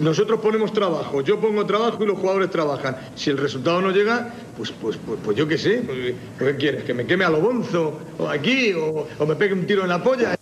[0.00, 2.96] Nosotros ponemos trabajo, yo pongo trabajo y los jugadores trabajan.
[3.14, 5.82] Si el resultado no llega, pues, pues, pues, pues yo qué sé.
[5.86, 6.84] Pues, ¿Qué quieres?
[6.84, 8.00] ¿Que me queme a lo bonzo?
[8.18, 8.72] ¿O aquí?
[8.72, 10.34] O, ¿O me pegue un tiro en la polla?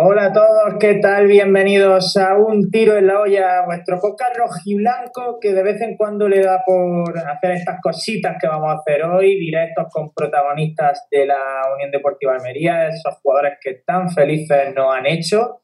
[0.00, 1.26] Hola a todos, ¿qué tal?
[1.26, 6.28] Bienvenidos a Un Tiro en la Olla, vuestro podcast rojiblanco que de vez en cuando
[6.28, 11.26] le da por hacer estas cositas que vamos a hacer hoy, directos con protagonistas de
[11.26, 15.62] la Unión Deportiva Almería, esos jugadores que tan felices nos han hecho.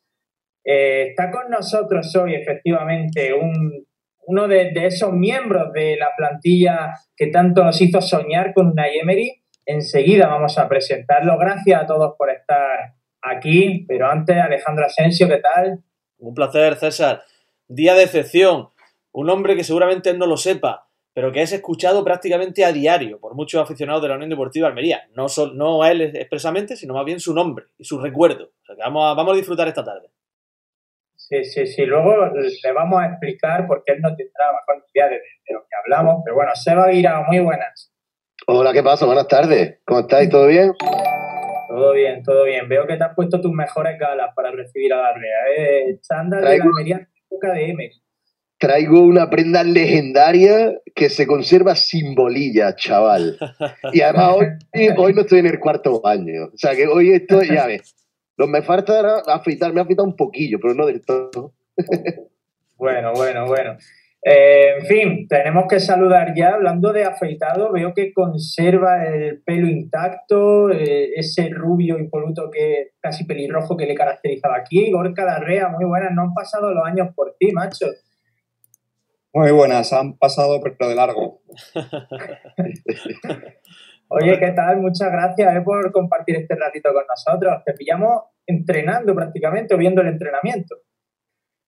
[0.65, 3.85] Eh, está con nosotros hoy, efectivamente, un,
[4.27, 9.43] uno de, esos miembros de la plantilla que tanto nos hizo soñar con una Emery.
[9.67, 11.39] Enseguida vamos a presentarlo.
[11.39, 15.81] Gracias a todos por estar aquí, pero antes, Alejandro Asensio, ¿qué tal?
[16.19, 17.23] Un placer, César.
[17.69, 18.69] Día de excepción.
[19.13, 23.37] Un hombre que seguramente no lo sepa, pero que es escuchado prácticamente a diario por
[23.37, 25.05] muchos aficionados de la Unión Deportiva Almería.
[25.15, 28.45] No, sol, no él expresamente, sino más bien su nombre y su recuerdo.
[28.45, 30.11] O sea que vamos a, vamos a disfrutar esta tarde.
[31.29, 31.87] Sí, sí, sí.
[31.87, 35.61] Luego le vamos a explicar por qué él no tendrá mejor idea de, de, lo
[35.61, 36.23] que hablamos.
[36.23, 37.91] Pero bueno, Seba Guirao, muy buenas.
[38.47, 39.07] Hola, ¿qué pasa?
[39.07, 39.79] Buenas tardes.
[39.87, 40.29] ¿Cómo estáis?
[40.29, 40.73] ¿Todo bien?
[41.69, 42.69] Todo bien, todo bien.
[42.69, 45.57] Veo que te has puesto tus mejores galas para recibir a la REA.
[45.57, 45.99] ¿eh?
[46.03, 48.03] Chándal de la Almería época de Emery.
[48.59, 53.39] Traigo una prenda legendaria que se conserva sin bolilla, chaval.
[53.93, 54.47] Y además hoy,
[54.99, 56.51] hoy no estoy en el cuarto baño.
[56.53, 57.95] O sea que hoy estoy, ya ves.
[58.37, 61.53] Lo me falta afeitar, me ha afeitado un poquillo, pero no del todo.
[62.77, 63.77] bueno, bueno, bueno.
[64.27, 66.55] Eh, en fin, tenemos que saludar ya.
[66.55, 73.25] Hablando de afeitado, veo que conserva el pelo intacto, eh, ese rubio impoluto que casi
[73.25, 74.91] pelirrojo que le caracterizaba aquí.
[74.91, 76.13] Gorka Larrea, muy buenas.
[76.13, 77.87] No han pasado los años por ti, macho.
[79.35, 81.43] Muy buenas, han pasado pero de largo.
[84.15, 84.81] Oye, ¿qué tal?
[84.81, 87.63] Muchas gracias eh, por compartir este ratito con nosotros.
[87.65, 90.77] Te pillamos entrenando prácticamente o viendo el entrenamiento.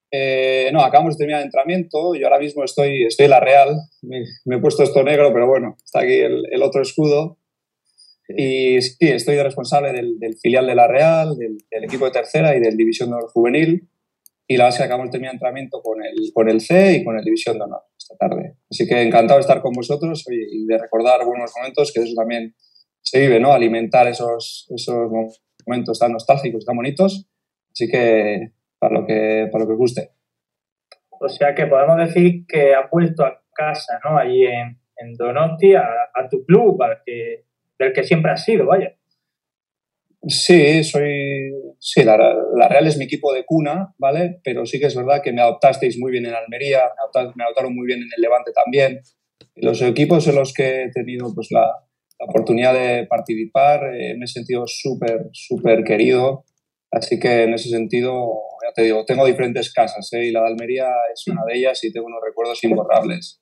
[0.09, 2.15] Eh, no, acabamos de terminar el entrenamiento.
[2.15, 3.75] Yo ahora mismo estoy, estoy en la Real.
[4.01, 7.37] Me, me he puesto esto negro, pero bueno, está aquí el, el otro escudo.
[8.29, 12.11] Y sí, estoy de responsable del, del filial de la Real, del, del, equipo de
[12.11, 13.89] tercera y del División de Juvenil.
[14.47, 16.97] Y la verdad es que acabamos de terminar el entrenamiento con el, con el C
[16.97, 18.55] y con el División de Honor esta tarde.
[18.69, 22.55] Así que encantado de estar con vosotros y de recordar buenos momentos, que eso también
[23.01, 23.53] se vive, ¿no?
[23.53, 27.27] Alimentar esos, esos momentos tan nostálgicos, tan bonitos.
[27.71, 30.11] Así que para lo que, para lo que os guste.
[31.19, 34.17] O sea que podemos decir que has vuelto a casa, ¿no?
[34.17, 37.45] Allí en, en Donosti, a, a, tu club, al que,
[37.79, 38.95] del que siempre has sido, vaya.
[40.27, 41.53] Sí, soy.
[41.79, 42.17] Sí, la,
[42.69, 44.39] Real es mi equipo de cuna, ¿vale?
[44.43, 46.79] Pero sí que es verdad que me adoptasteis muy bien en Almería,
[47.35, 49.01] me adoptaron, muy bien en el Levante también.
[49.55, 51.71] Los equipos en los que he tenido pues, la,
[52.19, 56.45] la oportunidad de participar, eh, me he sentido súper, súper querido.
[56.91, 58.31] Así que en ese sentido,
[58.65, 60.25] ya te digo, tengo diferentes casas ¿eh?
[60.25, 63.41] y la de Almería es una de ellas y tengo unos recuerdos imborrables.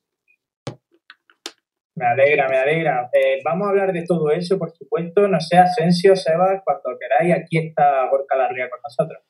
[1.96, 3.10] Me alegra, me alegra.
[3.10, 5.26] Eh, vamos a hablar de todo eso, por supuesto.
[5.26, 9.22] No sé, Asensio, Sebas, cuando queráis, aquí está Gorka Larrea con nosotros.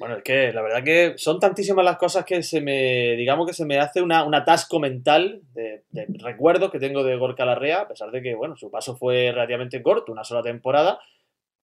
[0.00, 3.52] Bueno, es que la verdad que son tantísimas las cosas que se me, digamos que
[3.52, 5.84] se me hace una, un atasco mental de,
[6.20, 9.82] recuerdos que tengo de Gorka Larrea, a pesar de que, bueno, su paso fue relativamente
[9.82, 11.00] corto, una sola temporada,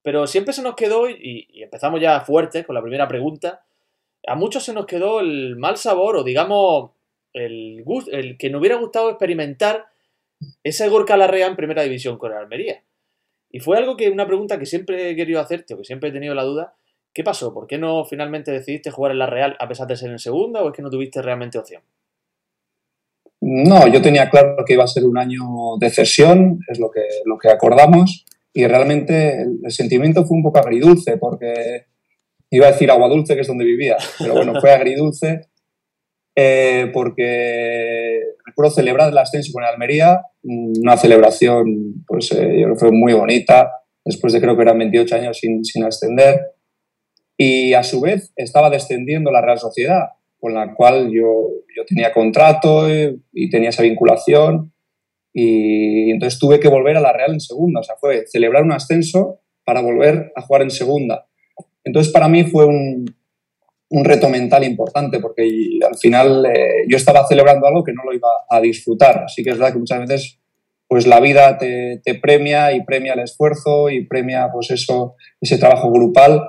[0.01, 3.65] pero siempre se nos quedó, y, empezamos ya fuerte con la primera pregunta,
[4.27, 6.91] a muchos se nos quedó el mal sabor o digamos
[7.31, 9.85] el, el que nos hubiera gustado experimentar
[10.63, 12.83] ese Gorka Larrea en primera división con el Almería.
[13.49, 16.11] Y fue algo que, una pregunta que siempre he querido hacerte, o que siempre he
[16.11, 16.75] tenido la duda,
[17.13, 17.53] ¿qué pasó?
[17.53, 20.61] ¿Por qué no finalmente decidiste jugar en la Real a pesar de ser en segunda
[20.61, 21.81] o es que no tuviste realmente opción?
[23.41, 27.03] No, yo tenía claro que iba a ser un año de cesión, es lo que,
[27.25, 31.85] lo que acordamos, y realmente el, el sentimiento fue un poco agridulce, porque
[32.49, 35.47] iba a decir agua dulce, que es donde vivía, pero bueno, fue agridulce,
[36.35, 38.21] eh, porque
[38.55, 43.11] recuerdo celebrar el ascenso con Almería, una celebración, pues eh, yo creo que fue muy
[43.11, 43.69] bonita,
[44.05, 46.39] después de creo que eran 28 años sin, sin ascender,
[47.37, 52.13] y a su vez estaba descendiendo la Real Sociedad, con la cual yo, yo tenía
[52.13, 54.71] contrato y, y tenía esa vinculación,
[55.33, 58.71] y entonces tuve que volver a la Real en segunda, o sea, fue celebrar un
[58.71, 61.27] ascenso para volver a jugar en segunda.
[61.83, 63.05] Entonces, para mí fue un,
[63.89, 65.43] un reto mental importante porque
[65.87, 69.23] al final eh, yo estaba celebrando algo que no lo iba a disfrutar.
[69.25, 70.39] Así que es verdad que muchas veces
[70.87, 75.91] pues la vida te, premia y premia el esfuerzo y premia pues eso, ese trabajo
[75.91, 76.41] grupal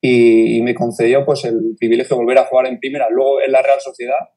[0.00, 3.52] y, y, me concedió pues el privilegio de volver a jugar en primera, luego en
[3.52, 4.30] la Real Sociedad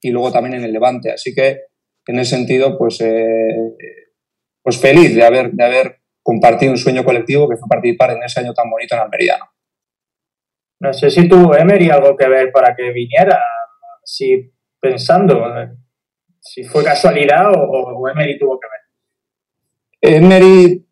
[0.00, 1.10] y luego también en el Levante.
[1.10, 1.62] Así que
[2.06, 3.74] en ese sentido pues, eh,
[4.62, 8.40] pues feliz de haber, de haber compartido un sueño colectivo que fue participar en ese
[8.40, 9.38] año tan bonito en Almería.
[9.38, 9.59] No
[10.92, 13.38] sé si tuvo Emery algo que ver para que viniera.
[14.04, 14.50] Si
[14.80, 15.44] pensando?
[16.40, 20.16] Si fue casualidad o, Emery tuvo que ver.
[20.16, 20.86] Emery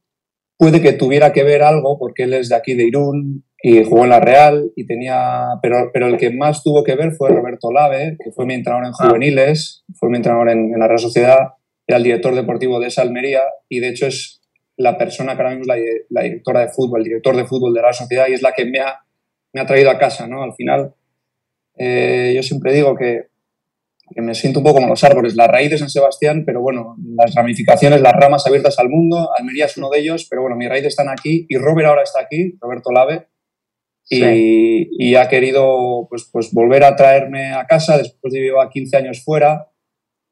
[0.59, 4.05] puede que tuviera que ver algo porque él es de aquí de Irún y jugó
[4.05, 7.73] en la Real y tenía pero, pero el que más tuvo que ver fue Roberto
[7.73, 9.07] Lave que fue mi entrenador en ah.
[9.07, 11.55] juveniles fue mi entrenador en, la Real Sociedad
[11.87, 14.43] era el director deportivo de esa Almería y de hecho es
[14.77, 17.83] la persona que ahora mismo es la, directora de fútbol el director de fútbol de
[17.83, 19.01] la Sociedad y es la que me ha,
[19.59, 20.95] me ha traído a casa no al final
[21.77, 23.27] eh, yo siempre digo que,
[24.15, 26.97] que, me siento un poco como los árboles, la raíz de San Sebastián, pero bueno,
[27.15, 30.69] las ramificaciones, las ramas abiertas al mundo, Almería es uno de ellos, pero bueno, mis
[30.69, 33.29] raíces están aquí y Robert ahora está aquí, Roberto Lave,
[34.11, 39.23] y, ha querido pues, pues volver a traerme a casa después de llevar 15 años
[39.23, 39.69] fuera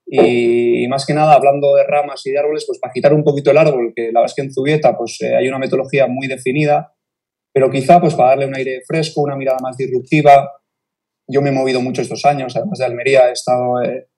[0.06, 3.50] y, más que nada hablando de ramas y de árboles, pues para quitar un poquito
[3.50, 6.26] el árbol, que la verdad es que en Zubieta pues eh, hay una metodología muy
[6.26, 6.95] definida,
[7.56, 10.52] pero quizá pues para darle un aire fresco, una mirada más disruptiva,
[11.26, 14.08] yo me he movido mucho estos años, además de Almería he estado, eh,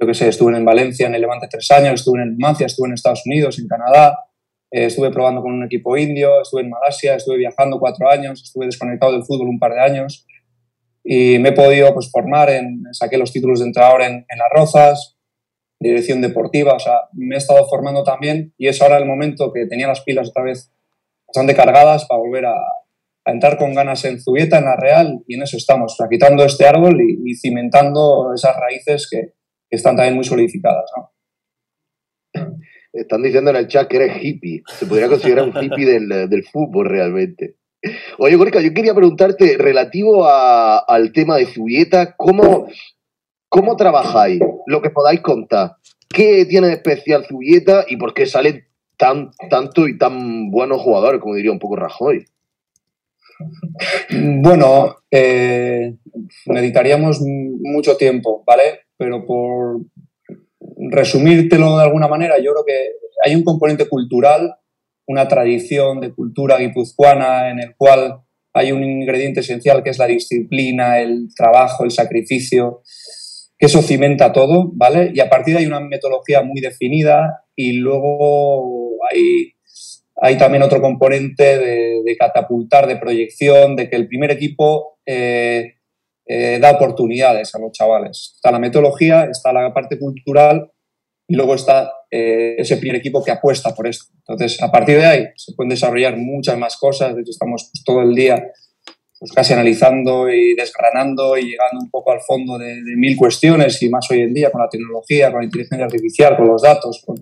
[0.00, 2.88] yo que sé, estuve en Valencia en el Levante tres años, estuve en Numancia, estuve
[2.88, 4.18] en Estados Unidos, en Canadá,
[4.70, 8.64] eh, estuve probando con un equipo indio, estuve en Malasia, estuve viajando cuatro años, estuve
[8.64, 10.26] desconectado del fútbol un par de años
[11.04, 14.48] y me he podido pues, formar, en, saqué los títulos de entrenador en, en Las
[14.50, 15.18] Rozas,
[15.78, 19.66] dirección deportiva, o sea, me he estado formando también y es ahora el momento que
[19.66, 20.72] tenía las pilas otra vez
[21.26, 22.56] bastante cargadas para volver a,
[23.30, 26.98] entrar con ganas en Zubieta, en la Real, y en eso estamos, quitando este árbol
[27.00, 29.34] y, cimentando esas raíces que,
[29.70, 30.90] están también muy solidificadas.
[32.90, 34.62] Están diciendo en el chat que eres hippie.
[34.66, 37.56] Se podría considerar un hippie del, fútbol realmente.
[38.16, 42.68] Oye, Gorka, yo quería preguntarte, relativo al tema de Zubieta, ¿cómo,
[43.50, 44.40] ¿cómo trabajáis?
[44.66, 45.72] Lo que podáis contar.
[46.08, 48.64] ¿Qué tiene de especial Zubieta y por qué salen
[48.96, 52.24] tan, tanto y tan buenos jugadores, como diría un poco Rajoy?
[54.10, 55.94] Bueno, eh,
[56.46, 58.80] necesitaríamos mucho tiempo, ¿vale?
[58.96, 59.80] Pero por
[60.90, 62.90] resumírtelo de alguna manera, yo creo que
[63.24, 64.56] hay un componente cultural,
[65.06, 68.22] una tradición de cultura guipuzcoana en el cual
[68.54, 72.82] hay un ingrediente esencial que es la disciplina, el trabajo, el sacrificio,
[73.58, 75.10] que eso cimenta todo, ¿vale?
[75.14, 79.52] Y a partir de ahí hay una metodología muy definida y luego hay
[80.20, 85.74] hay también otro componente de, catapultar, de proyección, de que el primer equipo eh,
[86.26, 88.32] eh, da oportunidades a los chavales.
[88.34, 90.72] Está la metodología, está la parte cultural
[91.28, 94.06] y luego está eh, ese primer equipo que apuesta por esto.
[94.26, 97.14] Entonces, a partir de ahí se pueden desarrollar muchas más cosas.
[97.14, 98.50] De hecho, estamos pues, todo el día
[99.20, 103.80] pues, casi analizando y desgranando y llegando un poco al fondo de, de, mil cuestiones
[103.82, 107.02] y más hoy en día con la tecnología, con la inteligencia artificial, con los datos,
[107.06, 107.16] con,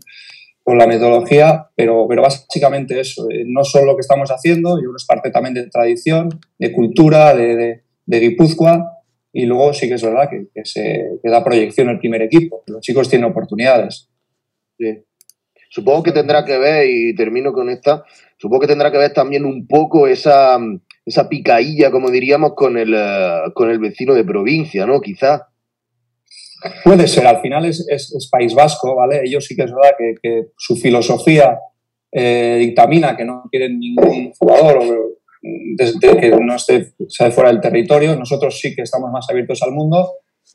[0.67, 4.81] con la metodología, pero, pero básicamente eso, eh, no solo lo que estamos haciendo, yo
[4.81, 8.85] creo que es parte también de tradición, de cultura, de, de, de Guipúzcoa,
[9.33, 12.81] y luego sí que es verdad que, que se da proyección el primer equipo, los
[12.81, 14.09] chicos tienen oportunidades.
[15.71, 18.03] Supongo que tendrá que ver, y termino con esta,
[18.37, 20.59] supongo que tendrá que ver también un poco esa,
[21.05, 25.01] esa picailla, como diríamos, con el, eh, con el vecino de provincia, ¿no?
[25.01, 25.43] Quizás
[26.85, 29.23] Puede ser, al final es, es, País Vasco, ¿vale?
[29.25, 31.59] Ellos sí que es verdad que, su filosofía
[32.13, 35.17] eh, dictamina que no quieren ningún jugador
[35.77, 36.93] desde que no esté
[37.31, 38.17] fuera del territorio.
[38.17, 40.13] Nosotros sí que estamos más abiertos al mundo,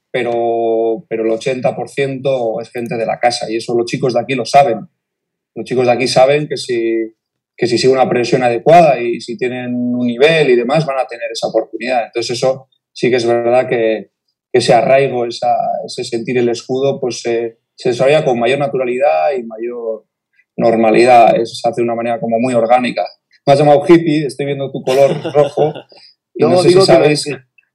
[0.10, 4.36] pero, pero el 80% es gente de la casa y eso los chicos de aquí
[4.36, 4.80] lo saben.
[5.56, 7.14] Los chicos de aquí saben que si,
[7.56, 11.06] que si sigue una presión adecuada y si tienen un nivel y demás, van a
[11.06, 12.06] tener esa oportunidad.
[12.06, 14.12] Entonces eso sí que es verdad que,
[14.52, 20.06] ese arraigo, ese sentir el escudo, pues se desarrolla con mayor naturalidad y mayor
[20.58, 21.36] normalidad.
[21.36, 23.04] Eso se hace de una manera como muy orgánica.
[23.46, 25.74] Me has llamado hippie, estoy viendo tu color rojo.
[26.36, 27.26] no, no sé si sabes.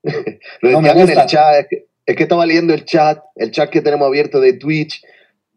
[0.60, 3.70] lo decían en el chat, es que, es que estaba leyendo el chat, el chat
[3.70, 5.02] que tenemos abierto de Twitch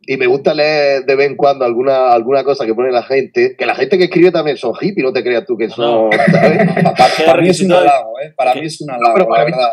[0.01, 3.55] y me gusta leer de vez en cuando alguna, alguna cosa que pone la gente,
[3.55, 6.09] que la gente que escribe también son hippies, no te creas tú que son...
[7.25, 8.33] para, mí es un halago, ¿eh?
[8.35, 9.69] Para mí es un halago, la verdad.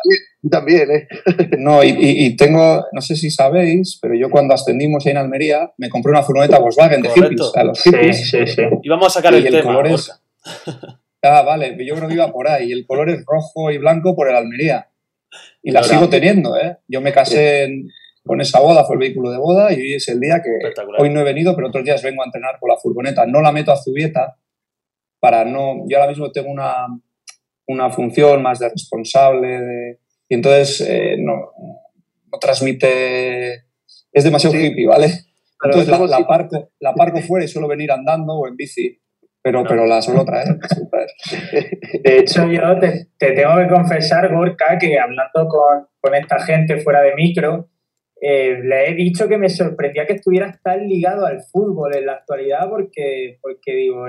[0.50, 1.08] También, ¿eh?
[1.58, 5.72] No, y, y, tengo, no sé si sabéis, pero yo cuando ascendimos ahí en Almería
[5.78, 8.30] me compré una furgoneta Volkswagen de hippies, a los hippies.
[8.30, 8.62] Sí, sí, sí.
[8.82, 10.10] Y vamos a sacar el, tema, color es,
[11.22, 12.70] Ah, vale, yo creo que iba por ahí.
[12.70, 14.88] El color es rojo y blanco por el Almería.
[15.62, 16.76] Y la sigo teniendo, ¿eh?
[16.86, 17.88] Yo me casé en
[18.26, 20.50] con esa boda, fue el vehículo de boda y hoy es el día que
[20.98, 23.24] hoy no he venido, pero otros días vengo a entrenar con la furgoneta.
[23.24, 24.36] No la meto a Zubieta
[25.20, 25.84] para no...
[25.88, 26.86] Yo ahora mismo tengo una,
[27.68, 31.52] una función más de responsable y entonces eh, no,
[32.30, 33.64] no, transmite...
[34.12, 35.11] Es demasiado hippie, ¿vale?
[35.62, 39.00] Entonces la, la, parco, la parco fuera y suelo venir andando o en bici
[39.47, 40.49] pero, pero la suelo traer.
[42.02, 46.78] De hecho, yo te, te, tengo que confesar, Gorka, que hablando con, con, esta gente
[46.78, 47.71] fuera de micro,
[48.21, 52.14] eh, le he dicho que me sorprendía que estuvieras tan ligado al fútbol en la
[52.14, 54.06] actualidad porque, porque digo,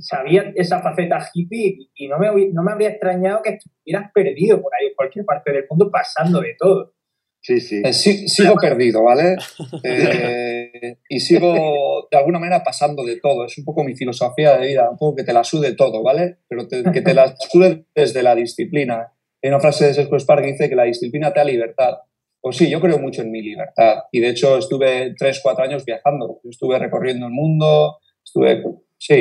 [0.00, 4.72] sabía esa faceta hippie y no me, no me habría extrañado que estuvieras perdido por
[4.74, 6.94] ahí, en cualquier parte del mundo, pasando de todo.
[7.42, 7.80] Sí, sí.
[7.84, 9.36] Eh, sigo perdido, ¿vale?
[9.84, 13.46] Eh, y sigo de alguna manera pasando de todo.
[13.46, 16.38] Es un poco mi filosofía de vida, un poco que te la sude todo, ¿vale?
[16.48, 19.12] Pero que te la sude desde la disciplina.
[19.42, 21.94] Hay una frase de Sesco Spark que dice que la disciplina te da libertad.
[22.40, 24.04] Pues sí, yo creo mucho en mi libertad.
[24.12, 26.40] Y de hecho estuve tres, cuatro años viajando.
[26.48, 28.62] Estuve recorriendo el mundo, estuve,
[29.00, 29.14] sí,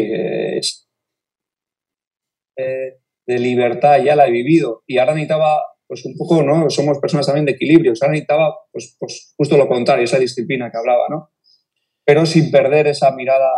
[2.57, 4.83] eh, de libertad ya la he vivido.
[4.85, 6.69] Y ahora necesitaba pues un poco, ¿no?
[6.69, 7.95] Somos personas también de equilibrio.
[7.95, 11.31] Sea, necesitaba, pues, pues justo lo contrario, esa disciplina que hablaba, ¿no?
[12.05, 13.49] Pero sin perder esa mirada,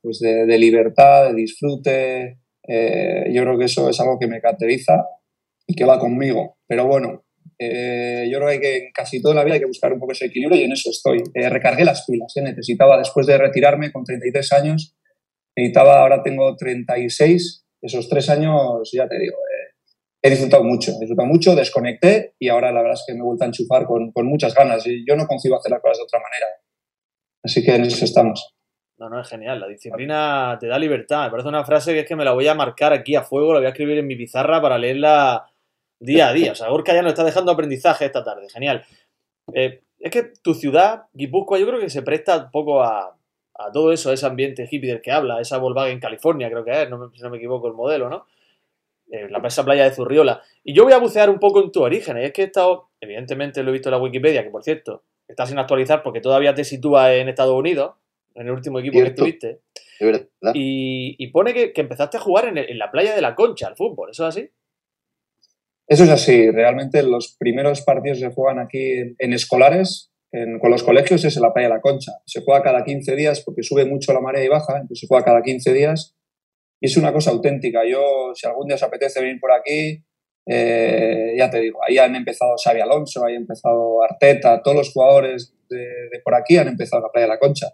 [0.00, 2.38] pues, de, libertad, de disfrute.
[2.66, 5.04] Eh, yo creo que eso es algo que me caracteriza
[5.66, 6.58] y que va conmigo.
[6.68, 7.24] Pero bueno,
[7.58, 10.26] eh, yo creo que en casi toda la vida hay que buscar un poco ese
[10.26, 11.22] equilibrio y en eso estoy.
[11.34, 14.96] Eh, recargué las pilas, necesitaba, después de retirarme con 33 años,
[15.76, 19.36] ahora tengo 36, esos tres años, ya te digo,
[20.22, 23.24] he disfrutado mucho, he disfrutado mucho, desconecté y ahora la verdad es que me he
[23.24, 26.04] vuelto a enchufar con, con muchas ganas y yo no concibo hacer las cosas de
[26.04, 26.46] otra manera.
[27.44, 28.54] Así que en eso estamos.
[28.96, 29.60] No, no, es genial.
[29.60, 31.24] La disciplina te da libertad.
[31.24, 33.52] Me parece una frase que es que me la voy a marcar aquí a fuego,
[33.52, 35.50] la voy a escribir en mi pizarra para leerla
[36.00, 36.52] día a día.
[36.52, 38.48] O sea, Gorka ya nos está dejando aprendizaje esta tarde.
[38.48, 38.84] Genial.
[39.52, 43.16] Eh, es que tu ciudad, Guipúzcoa, yo creo que se presta un poco a,
[43.54, 46.82] a todo eso, a ese ambiente hippie del que habla, esa Volkswagen California, creo que
[46.82, 48.26] es, no si no me equivoco el modelo, ¿no?
[49.10, 50.42] Eh, la esa playa de Zurriola.
[50.64, 52.16] Y yo voy a bucear un poco en tu origen.
[52.18, 55.04] Y es que he estado, evidentemente lo he visto en la Wikipedia, que por cierto,
[55.28, 57.94] está sin actualizar porque todavía te sitúa en Estados Unidos,
[58.34, 59.60] en el último equipo que estuviste.
[60.54, 64.10] Y, y, pone que, empezaste a jugar en, la playa de la Concha, al fútbol.
[64.10, 64.50] ¿Eso es así?
[65.86, 66.50] Eso es así.
[66.50, 70.10] Realmente los primeros partidos se juegan aquí en, escolares,
[70.60, 72.12] con los colegios, es en la playa de la Concha.
[72.26, 75.24] Se juega cada 15 días porque sube mucho la marea y baja, entonces se juega
[75.24, 76.16] cada 15 días
[76.80, 77.80] y es una cosa auténtica.
[77.88, 80.04] Yo, si algún día os apetece venir por aquí,
[80.46, 84.92] eh, ya te digo, ahí han empezado Xavi Alonso, ahí ha empezado Arteta, todos los
[84.92, 87.68] jugadores de, por aquí han empezado la playa de la Concha.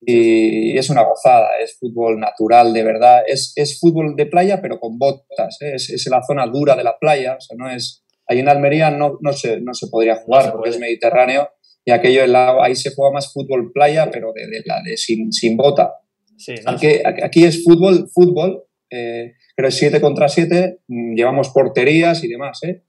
[0.00, 3.22] Y, es una gozada, es fútbol natural, de verdad.
[3.26, 5.58] Es, es fútbol de playa, pero con botas.
[5.60, 5.72] ¿eh?
[5.74, 7.36] Es, es, la zona dura de la playa.
[7.36, 8.04] O sea, no es.
[8.26, 11.50] Ahí en Almería no, no, se, no se podría jugar porque es mediterráneo.
[11.84, 12.22] Y aquello,
[12.62, 15.92] ahí se juega más fútbol playa, pero de, de, de sin, sin bota
[17.22, 22.60] aquí, es fútbol, fútbol, eh, pero es 7 contra 7, mm, llevamos porterías y demás,
[22.64, 22.82] ¿eh?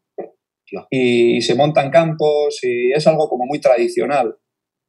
[0.90, 4.36] Y, se montan campos y es algo como muy tradicional.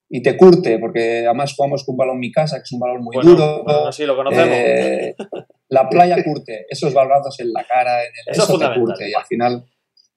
[0.08, 3.02] Y te curte, porque además jugamos con un balón mi casa, que es un balón
[3.02, 3.64] muy duro.
[3.64, 4.48] Bueno, sí, lo conocemos.
[4.50, 5.14] Eh,
[5.68, 9.10] la playa curte, esos balazos en la cara, en el, eso, te curte.
[9.10, 9.64] Y al final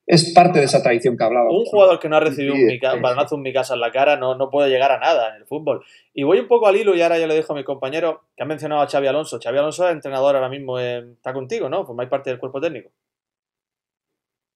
[0.08, 1.52] es parte de esa tradición que hablaba.
[1.52, 4.36] Un jugador que no ha recibido un, balonazo en mi casa en la cara no,
[4.36, 5.84] no puede llegar a nada en el fútbol.
[6.14, 8.44] Y voy un poco al hilo y ahora ya le dejo a mi compañero que
[8.44, 9.38] ha mencionado a Xavi Alonso.
[9.44, 11.86] Xavi Alonso es entrenador ahora mismo, está contigo, ¿no?
[11.86, 12.90] Formáis parte del cuerpo técnico.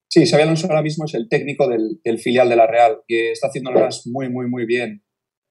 [0.08, 3.48] Sí, Xavi Alonso ahora mismo es el técnico del, filial de la Real y está
[3.48, 5.04] haciendo las muy, muy, muy bien.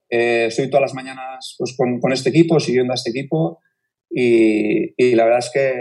[0.10, 3.60] Eh, estoy todas las mañanas pues, con, este equipo, siguiendo a este equipo
[4.10, 5.74] y, y, la verdad es que,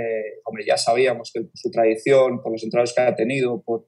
[0.44, 3.86] hombre, ya sabíamos que por su tradición, por los entrenadores que ha tenido, por,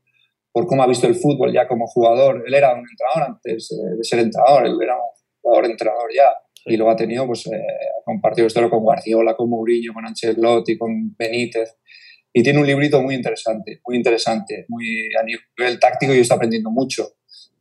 [0.53, 2.45] por cómo ha visto el fútbol ya como jugador.
[2.47, 5.03] Él era un entrenador antes de ser entrenador, él era un
[5.41, 6.29] jugador entrenador ya.
[6.65, 10.79] Y lo ha tenido, pues, eh, ha compartido esto con Guardiola, con Mourinho, con Ancelotti,
[10.79, 11.77] con Benítez.
[12.33, 16.71] Y tiene un librito muy interesante, muy interesante, muy a nivel táctico y está aprendiendo
[16.71, 17.09] mucho.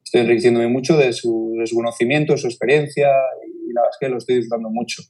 [0.04, 3.08] Estoy enriqueciéndome mucho de su, de su conocimiento, de su experiencia
[3.44, 5.04] y la verdad es que lo estoy disfrutando mucho.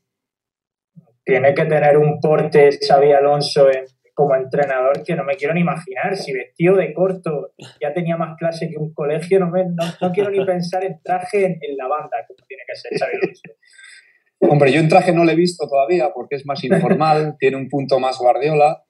[1.23, 5.61] Tiene que tener un porte Xavi Alonso en, como entrenador que no me quiero ni
[5.61, 6.15] imaginar.
[6.15, 10.29] Si vestido de corto ya tenía más clase que un colegio, no, me, no, quiero
[10.29, 14.89] ni pensar en traje en, la banda, como tiene que ser Xavi Hombre, yo en
[14.89, 18.83] traje no lo he visto todavía porque es más informal, tiene un punto más guardiola,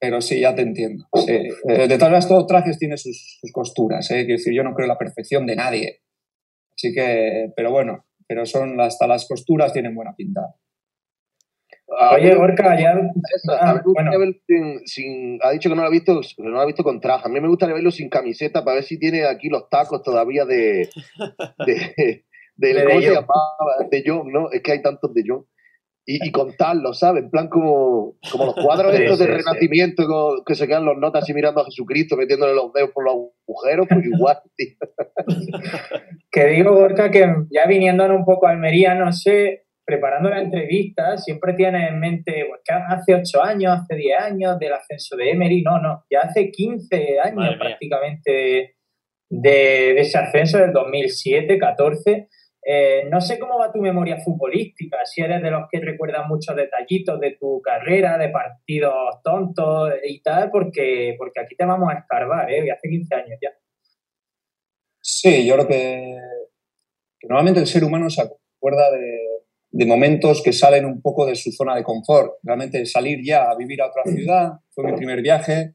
[0.00, 1.06] pero sí, ya te entiendo.
[1.28, 4.24] Eh, de todas maneras, todo trajes tiene sus, costuras, ¿eh?
[4.24, 6.00] Quiero decir, yo no creo en la perfección de nadie.
[6.76, 10.56] Así que, pero bueno, pero son hasta las costuras tienen buena pinta.
[11.88, 13.00] Oye, Gorka, ya.
[13.48, 13.80] Ah,
[14.84, 17.26] sin, ha dicho que no lo ha visto, no lo ha visto con traje.
[17.26, 20.44] A mí me gustaría verlo sin camiseta para ver si tiene aquí los tacos todavía
[20.44, 20.88] de.
[21.64, 22.24] de,
[22.56, 23.88] de, de, ¿cómo se llamaba?
[23.88, 24.50] De John, ¿no?
[24.50, 25.46] Es que hay tantos de John.
[26.08, 27.24] Y, y contarlo, ¿sabes?
[27.24, 30.04] En plan como, como los cuadros estos de renacimiento
[30.46, 33.14] que se quedan los notas así mirando a Jesucristo, metiéndole los dedos por los
[33.48, 34.76] agujeros, pues igual, tío.
[36.30, 41.16] que digo, Gorka, que ya viniendo un poco a Almería, no sé, preparando la entrevista,
[41.16, 45.30] siempre tienes en mente, pues que hace 8 años, hace 10 años del ascenso de
[45.30, 48.74] Emery, no, no, ya hace 15 años prácticamente
[49.30, 52.28] de, ese ascenso del 2007-14.
[52.68, 56.56] Eh, no sé cómo va tu memoria futbolística, si eres de los que recuerdan muchos
[56.56, 61.98] detallitos de tu carrera, de partidos tontos y tal, porque, porque aquí te vamos a
[62.00, 62.68] escarbar, ¿eh?
[62.72, 63.50] hace 15 años ya.
[65.00, 66.16] Sí, yo creo que,
[67.22, 69.35] normalmente el ser humano se acuerda de,
[69.76, 72.34] de, momentos que salen un poco de su zona de confort.
[72.42, 75.74] Realmente salir ya a vivir a otra ciudad fue mi primer viaje,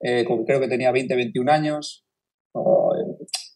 [0.00, 2.04] eh, creo que tenía 20, 21 años.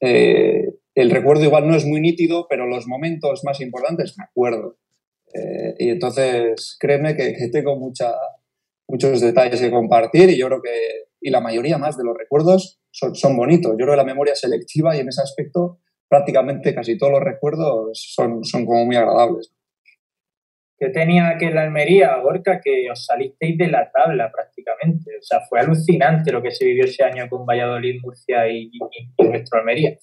[0.01, 4.77] Eh, el recuerdo igual no es muy nítido, pero los momentos más importantes me acuerdo.
[5.33, 8.13] Eh, y entonces, créeme que, tengo mucha,
[8.87, 10.71] muchos detalles que compartir y yo creo que,
[11.21, 13.73] y la mayoría más de los recuerdos son, son bonitos.
[13.73, 17.23] Yo creo que la memoria es selectiva y en ese aspecto prácticamente casi todos los
[17.23, 19.54] recuerdos son, son como muy agradables.
[20.85, 25.12] Que tenía aquel Almería, Gorka, que os salisteis de la tabla prácticamente.
[25.19, 29.25] O sea, fue alucinante lo que se vivió ese año con Valladolid, Murcia y, y
[29.25, 29.97] nuestro Almería.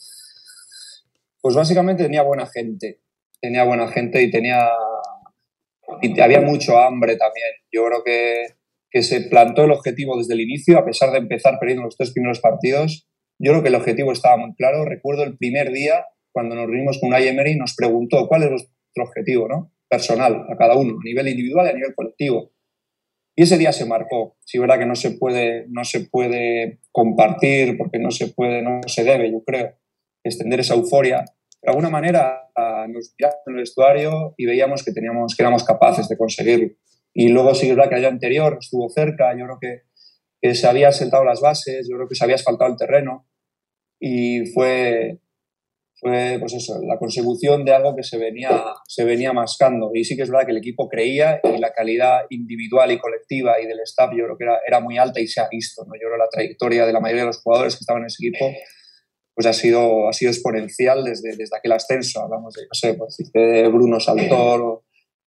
[1.40, 3.02] Pues básicamente tenía buena gente.
[3.40, 4.70] Tenía buena gente y tenía.
[6.02, 7.52] Y había mucho hambre también.
[7.72, 8.46] Yo creo que,
[8.90, 12.12] que se plantó el objetivo desde el inicio, a pesar de empezar perdiendo los tres
[12.12, 13.08] primeros partidos.
[13.38, 14.84] Yo creo que el objetivo estaba muy claro.
[14.86, 19.04] Recuerdo el primer día, cuando nos reunimos con Unai Emery, nos preguntó cuál es nuestro
[19.04, 19.72] objetivo, ¿no?
[19.92, 22.54] Personal, a cada uno, a nivel individual y a nivel colectivo.
[23.36, 24.38] Y ese día se marcó.
[24.46, 28.80] Sí, verdad que no se puede, no se puede compartir porque no se puede, no
[28.88, 29.74] se debe, yo creo
[30.24, 31.26] extender esa euforia.
[31.62, 32.50] De alguna manera
[32.88, 36.70] nos tiramos en el vestuario y veíamos que, teníamos, que éramos capaces de conseguirlo.
[37.14, 39.82] Y luego sí verdad que el año anterior estuvo cerca, yo creo que,
[40.42, 43.28] que se había sentado las bases, yo creo que se había asfaltado el terreno
[44.00, 45.20] y fue,
[46.02, 48.50] fue pues eso, la consecución de algo que se venía,
[48.88, 49.92] se venía mascando.
[49.94, 53.62] Y sí que es verdad que el equipo creía y la calidad individual y colectiva
[53.62, 55.86] y del staff yo creo que era, era muy alta y se ha visto.
[55.86, 55.94] ¿no?
[55.94, 58.26] Yo creo que la trayectoria de la mayoría de los jugadores que estaban en ese
[58.26, 58.52] equipo
[59.36, 62.22] pues ha sido, ha sido exponencial desde, desde aquel ascenso.
[62.22, 64.86] Hablamos de, no sé, pues, de Bruno Saltor o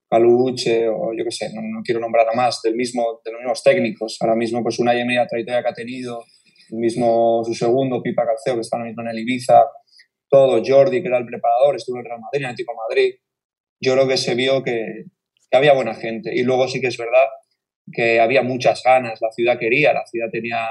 [0.09, 3.63] Caluche o yo qué sé, no, quiero nombrar a más, del mismo, de los mismos
[3.63, 4.17] técnicos.
[4.21, 6.25] Ahora mismo, pues una y media trayectoria que ha tenido,
[6.71, 9.63] el mismo, su segundo, Pipa Calceo, que está ahora mismo en el Ibiza,
[10.33, 13.13] todo, Jordi, que era el preparador, estuvo en Real Madrid, en Atlético Madrid.
[13.79, 15.05] Yo creo que se vio que,
[15.51, 16.35] que había buena gente.
[16.35, 17.27] Y luego sí que es verdad
[17.91, 20.67] que había muchas ganas, la ciudad quería, la ciudad tenía,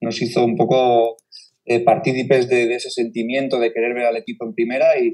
[0.00, 1.18] nos hizo un poco
[1.64, 5.12] eh, partícipes de, ese sentimiento de querer ver al equipo en primera y,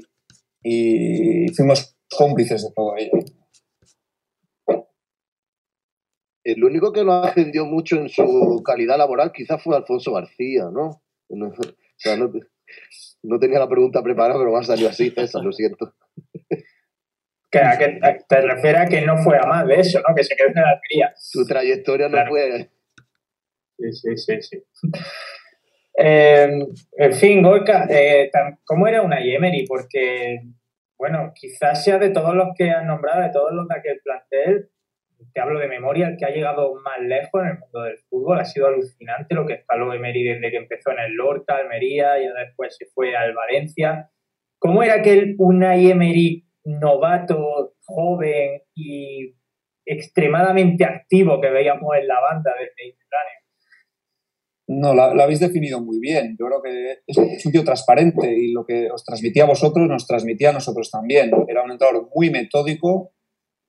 [1.55, 3.11] fuimos cómplices de todo ello.
[6.43, 11.01] El único que lo ascendió mucho en su calidad laboral quizás fue Alfonso García, ¿no?
[11.95, 12.29] O sea, no,
[13.39, 15.93] tenía la pregunta preparada, pero me ha salido así, César, lo siento.
[17.49, 17.61] Que,
[18.27, 20.15] te refieres a que no fue a más de eso, ¿no?
[20.15, 21.13] Que se quedó en la almería.
[21.15, 22.69] Su trayectoria no fue...
[23.77, 24.63] Sí, sí, sí, sí.
[25.95, 26.65] Eh,
[26.97, 28.31] en fin, Gorka, eh,
[28.65, 29.65] ¿cómo era una Yemery?
[29.67, 30.41] Porque,
[30.97, 34.69] bueno, quizás sea de todos los que has nombrado, de todos los de aquel plantel,
[35.33, 38.39] te hablo de memoria, el que ha llegado más lejos en el mundo del fútbol.
[38.39, 42.27] Ha sido alucinante lo que escaló Emery desde que empezó en el Lorca, Almería, y
[42.27, 44.09] después se fue al Valencia.
[44.59, 49.35] ¿Cómo era aquel Unai Emery novato, joven y
[49.85, 53.43] extremadamente activo que veíamos en la banda del Mediterráneo?
[54.67, 56.37] No, la, habéis definido muy bien.
[56.39, 60.07] Yo creo que es un tío transparente y lo que os transmitía a vosotros nos
[60.07, 61.31] transmitía a nosotros también.
[61.47, 63.11] Era un entrenador muy metódico,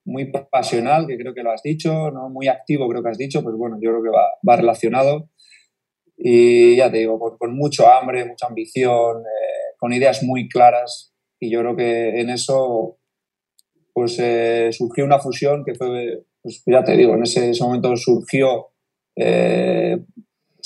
[0.04, 2.28] muy pasional, que creo que lo has dicho, ¿no?
[2.28, 5.30] muy activo, creo que has dicho, pues bueno, yo creo que va, relacionado.
[6.16, 11.12] Y ya te digo, con, mucho hambre, mucha ambición, eh, con ideas muy claras.
[11.40, 12.98] Y yo creo que en eso
[13.92, 18.72] pues eh, surgió una fusión que fue, pues ya te digo, en ese, momento surgió
[19.16, 19.98] eh,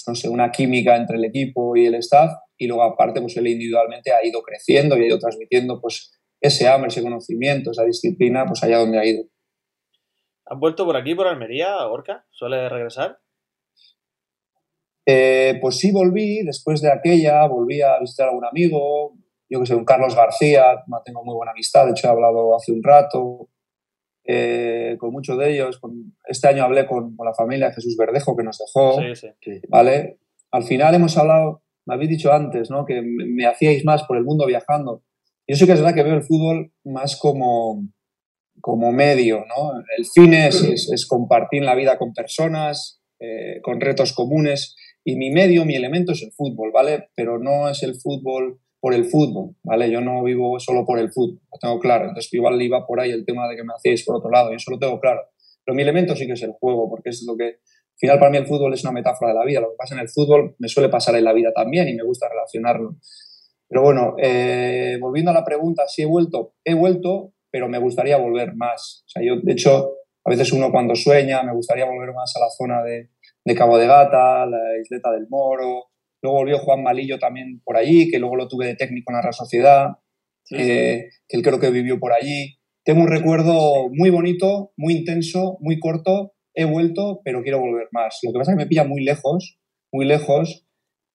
[0.06, 3.46] no sé, una química entre el equipo y el staff y luego aparte pues él
[3.46, 8.44] individualmente ha ido creciendo y ha ido transmitiendo pues ese hambre, ese conocimiento, esa disciplina
[8.46, 9.24] pues allá donde ha ido.
[10.46, 12.26] ¿Has vuelto por aquí, por Almería, Orca?
[12.30, 13.18] ¿Suele regresar?
[15.04, 19.14] Eh, pues sí, volví, después de aquella, volví a visitar a algún amigo,
[19.48, 22.72] yo que sé, un Carlos García, tengo muy buena amistad, de hecho he hablado hace
[22.72, 23.48] un rato,
[24.30, 25.80] eh, con muchos de ellos.
[26.26, 29.00] este año hablé con, la familia de Jesús Verdejo, que nos dejó.
[29.68, 30.18] ¿vale?
[30.50, 32.84] Al final hemos hablado, me habéis dicho antes, ¿no?
[32.84, 35.02] que me, hacíais más por el mundo viajando.
[35.48, 37.88] Yo es verdad que veo el fútbol más como,
[38.60, 39.46] como medio.
[39.48, 39.72] ¿no?
[39.96, 44.76] El fin es, es, compartir la vida con personas, eh, con retos comunes.
[45.04, 47.08] Y mi medio, mi elemento es el fútbol, ¿vale?
[47.14, 49.90] Pero no es el fútbol por el fútbol, ¿vale?
[49.90, 52.04] Yo no vivo solo por el fútbol, lo tengo claro.
[52.08, 54.56] Entonces, igual iba por ahí el tema de que me hacíais por otro lado, yo
[54.56, 55.22] eso lo tengo claro.
[55.64, 58.30] Pero mi elemento sí que es el juego, porque es lo que, al final para
[58.30, 59.60] mí el fútbol es una metáfora de la vida.
[59.60, 62.04] Lo que pasa en el fútbol me suele pasar en la vida también y me
[62.04, 62.96] gusta relacionarlo.
[63.68, 68.16] Pero bueno, eh, volviendo a la pregunta, si he vuelto, he vuelto, pero me gustaría
[68.16, 69.04] volver más.
[69.06, 69.92] O sea, yo, de hecho,
[70.24, 73.10] a veces uno cuando sueña, me gustaría volver más a la zona de,
[73.44, 75.86] de Cabo de Gata, la isleta del Moro.
[76.22, 79.22] Luego volvió Juan Malillo también por allí, que luego lo tuve de técnico en la
[79.22, 79.86] Real Sociedad,
[80.50, 82.58] eh, que él creo que vivió por allí.
[82.84, 86.32] Tengo un recuerdo muy bonito, muy intenso, muy corto.
[86.54, 88.18] He vuelto, pero quiero volver más.
[88.22, 89.58] Lo que pasa es que me pilla muy lejos,
[89.92, 90.66] muy lejos.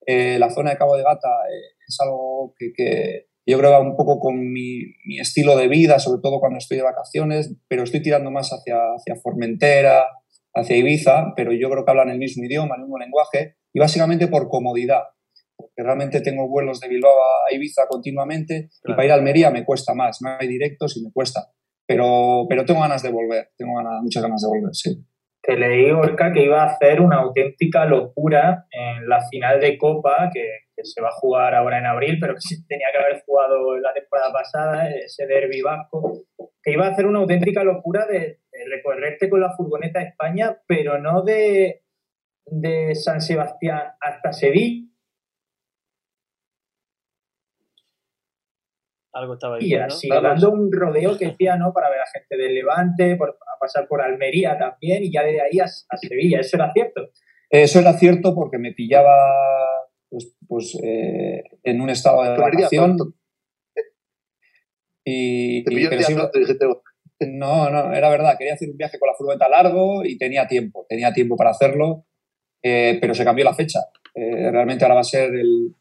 [0.06, 3.96] Eh, la zona de Cabo de Gata eh, es algo que, yo creo va un
[3.96, 4.80] poco con mi,
[5.18, 9.16] estilo de vida, sobre todo cuando estoy de vacaciones, pero estoy tirando más hacia, hacia
[9.16, 10.06] Formentera,
[10.54, 14.28] hacia Ibiza, pero yo creo que hablan el mismo idioma, el mismo lenguaje, y básicamente
[14.28, 15.02] por comodidad,
[15.56, 19.64] porque realmente tengo vuelos de Bilbao a Ibiza continuamente, y para ir a Almería me
[19.64, 21.52] cuesta más, no hay directos y me cuesta,
[21.86, 25.04] pero, pero tengo ganas de volver, tengo ganas, muchas ganas de volver, sí
[25.44, 30.30] que leí, Orca, que iba a hacer una auténtica locura en la final de Copa,
[30.32, 33.92] que, se va a jugar ahora en abril, pero que tenía que haber jugado la
[33.92, 36.24] temporada pasada, ese derbi vasco,
[36.62, 40.98] que iba a hacer una auténtica locura de, recorrerte con la furgoneta a España, pero
[40.98, 41.82] no de,
[42.46, 44.88] de San Sebastián hasta Sevilla,
[49.14, 49.72] algo estaba ahí.
[49.72, 51.72] Y dando un rodeo que decía, ¿no?
[51.72, 55.40] Para ver a gente del Levante, por, a pasar por Almería también, y ya de
[55.40, 56.40] ahí a, Sevilla.
[56.40, 57.10] ¿Eso era cierto?
[57.48, 59.16] Eso era cierto porque me pillaba
[60.10, 62.96] pues, pues eh, en un estado de vacación.
[65.06, 65.64] Y, y
[67.28, 68.36] no, no, era verdad.
[68.36, 72.06] Quería hacer un viaje con la furgoneta largo y tenía tiempo, tenía tiempo para hacerlo,
[72.62, 73.80] eh, pero se cambió la fecha.
[74.14, 75.74] Eh, realmente ahora va a ser el,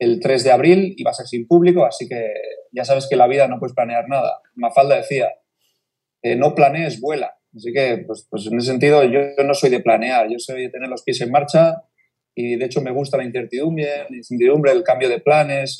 [0.00, 2.32] el 3 de abril y va a ser sin público, así que
[2.72, 4.40] ya sabes que la vida no puedes planear nada.
[4.54, 5.28] Mafalda decía,
[6.22, 7.34] eh, no planees, vuela.
[7.54, 10.70] Así que, pues, pues, en ese sentido, yo, no soy de planear, yo soy de
[10.70, 11.82] tener los pies en marcha
[12.34, 15.76] y de hecho me gusta la incertidumbre, la incertidumbre, el cambio de planes,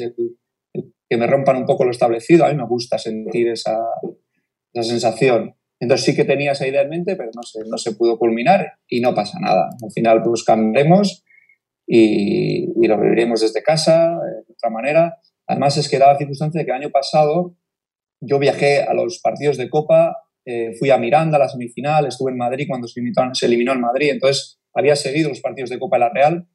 [1.08, 2.44] que me rompan un poco lo establecido.
[2.44, 3.78] A mí me gusta sentir esa,
[4.74, 5.54] esa sensación.
[5.78, 8.74] Entonces sí que tenía esa idea en mente, pero no se, no se pudo culminar
[8.86, 9.70] y no pasa nada.
[9.82, 11.24] Al final pues cambiaremos
[11.92, 15.18] y, lo viviremos desde casa, eh, de otra manera.
[15.46, 17.56] Además, es que daba la circunstancia de que el año pasado
[18.20, 22.30] yo viajé a los partidos de Copa, eh, fui a Miranda, a la semifinal, estuve
[22.30, 23.00] en Madrid cuando se,
[23.32, 26.48] se eliminó en Madrid, entonces había seguido los partidos de Copa de la Real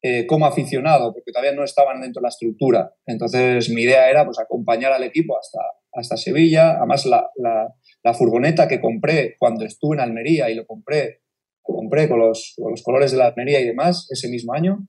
[0.00, 2.94] eh, como aficionado, porque todavía no estaban dentro de la estructura.
[3.06, 5.60] Entonces, mi idea era pues, acompañar al equipo hasta,
[5.92, 6.78] hasta Sevilla.
[6.78, 11.21] Además, la, la, la furgoneta que compré cuando estuve en Almería y lo compré
[11.62, 14.86] compré con los, los, colores de la Almería y demás ese mismo año.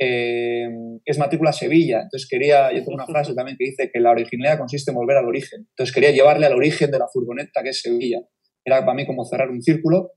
[0.00, 0.68] Eh,
[1.04, 2.02] es matrícula Sevilla.
[2.02, 5.16] Entonces quería, yo tengo una frase también que dice que la originalidad consiste en volver
[5.16, 5.66] al origen.
[5.70, 8.20] Entonces quería llevarle al origen de la furgoneta que es Sevilla.
[8.64, 10.12] Era para mí como cerrar un círculo.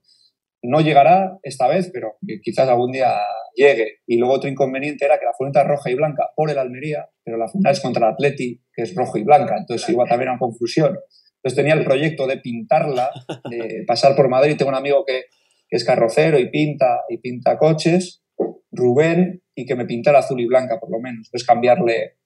[0.63, 3.15] No llegará esta vez, pero quizás algún día
[3.55, 4.01] llegue.
[4.05, 7.09] Y luego otro inconveniente era que la furgoneta es roja y blanca por el Almería,
[7.23, 9.55] pero la final es contra el Atleti, que es rojo y blanca.
[9.57, 10.99] Entonces igual también era una confusión.
[11.37, 13.09] Entonces tenía el proyecto de pintarla,
[13.49, 14.55] de pasar por Madrid.
[14.57, 15.23] Tengo un amigo que
[15.71, 18.21] que es carrocero y pinta, y pinta coches,
[18.71, 22.17] Rubén, y que me pintara azul y blanca por lo menos, es cambiarle,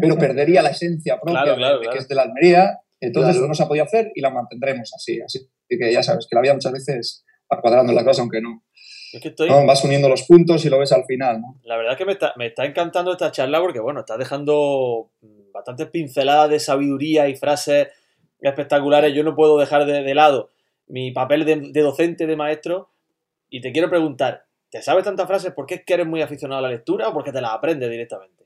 [0.00, 3.68] pero perdería la esencia propia de, que es de la Almería, entonces no se ha
[3.68, 7.24] podido hacer y la mantendremos así, así que ya sabes, que la vida muchas veces
[7.52, 8.64] va cuadrando la cosa, aunque no.
[9.12, 9.48] Es que estoy...
[9.48, 11.40] vas uniendo los puntos y lo ves al final.
[11.40, 11.60] ¿no?
[11.64, 15.10] La verdad es que me está, me está encantando esta charla porque, bueno, está dejando
[15.52, 17.88] bastantes pinceladas de sabiduría y frases
[18.40, 19.14] espectaculares.
[19.14, 20.50] Yo no puedo dejar de, de lado
[20.88, 22.90] mi papel de, docente, de maestro,
[23.48, 25.52] y te quiero preguntar, ¿te sabes tantas frases?
[25.52, 27.90] ¿Por qué es que eres muy aficionado a la lectura o porque te las aprendes
[27.90, 28.44] directamente?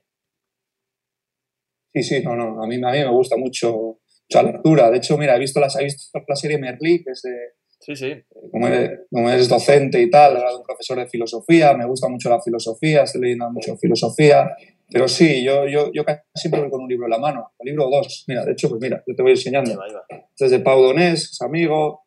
[1.93, 3.99] Sí, sí, no, no, a mí, a mí me gusta mucho,
[4.29, 4.89] la lectura.
[4.89, 7.35] De hecho, mira, he visto, las, he visto la serie Merlí, que es de...
[7.79, 8.13] Sí, sí.
[8.51, 13.03] Como eres, docente y tal, era un profesor de filosofía, me gusta mucho la filosofía,
[13.03, 14.55] estoy leyendo mucho filosofía,
[14.91, 17.65] pero sí, yo, yo, yo casi siempre voy con un libro en la mano, un
[17.65, 18.25] libro o dos.
[18.27, 19.71] Mira, de hecho, pues mira, yo te voy enseñando.
[19.71, 22.05] Este es de Pau Donés, es amigo,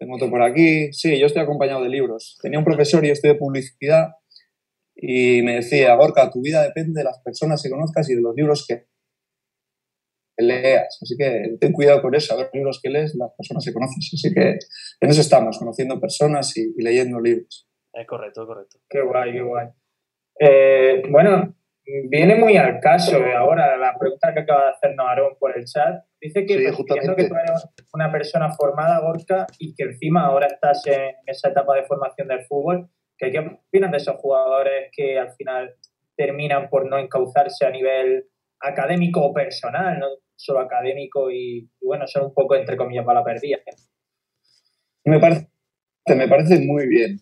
[0.00, 0.92] tengo otro por aquí.
[0.92, 2.38] Sí, yo estoy acompañado de libros.
[2.40, 4.14] Tenía un profesor y yo estoy de publicidad
[4.96, 8.34] y me decía, Gorka, tu vida depende de las personas que conozcas y de los
[8.34, 8.86] libros que
[10.38, 10.98] leas.
[11.02, 13.74] Así que ten cuidado con eso, a ver los libros que lees, las personas que
[13.74, 14.10] conoces.
[14.14, 14.58] Así que
[15.00, 17.68] en eso estamos, conociendo personas y, leyendo libros.
[17.92, 18.78] Es correcto, correcto.
[18.88, 19.66] Qué guay, qué guay.
[20.40, 21.54] Eh, bueno,
[22.08, 26.04] viene muy al caso ahora la pregunta que acaba de hacernos Aarón por el chat.
[26.20, 31.14] Dice que, que tú eres una persona formada, Gorka, y que encima ahora estás en
[31.26, 32.88] esa etapa de formación del fútbol.
[33.16, 35.74] ¿Qué, opinas de esos jugadores que al final
[36.16, 38.26] terminan por no encauzarse a nivel
[38.60, 43.24] académico o personal, no solo académico y, bueno, son un poco, entre comillas, para la
[43.24, 43.58] perdida?
[45.04, 45.48] Me parece,
[46.14, 47.18] me parece muy bien.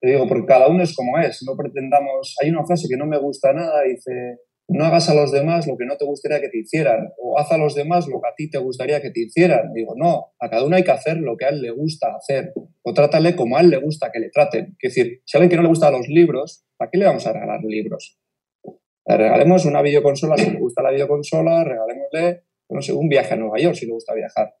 [0.00, 2.34] Te digo, porque cada uno es como es, no pretendamos...
[2.42, 5.76] Hay una frase que no me gusta nada, dice, no hagas a los demás lo
[5.76, 8.34] que no te gustaría que te hicieran, o haz a los demás lo que a
[8.36, 9.72] ti te gustaría que te hicieran.
[9.74, 12.52] Digo, no, a cada uno hay que hacer lo que a él le gusta hacer,
[12.54, 14.76] o trátale como a él le gusta que le traten.
[14.80, 17.26] Es decir, si a alguien que no le gustan los libros, ¿para qué le vamos
[17.26, 18.18] a regalar libros?
[19.06, 23.36] Le regalemos una videoconsola si le gusta la videoconsola, regalémosle, no sé, un viaje a
[23.36, 24.54] Nueva York si le gusta viajar.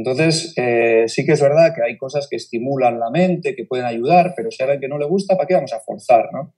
[0.00, 3.84] Entonces, eh, sí que es verdad que hay cosas que estimulan la mente, que pueden
[3.84, 6.54] ayudar, pero si a alguien que no le gusta, ¿para qué vamos a forzar, no?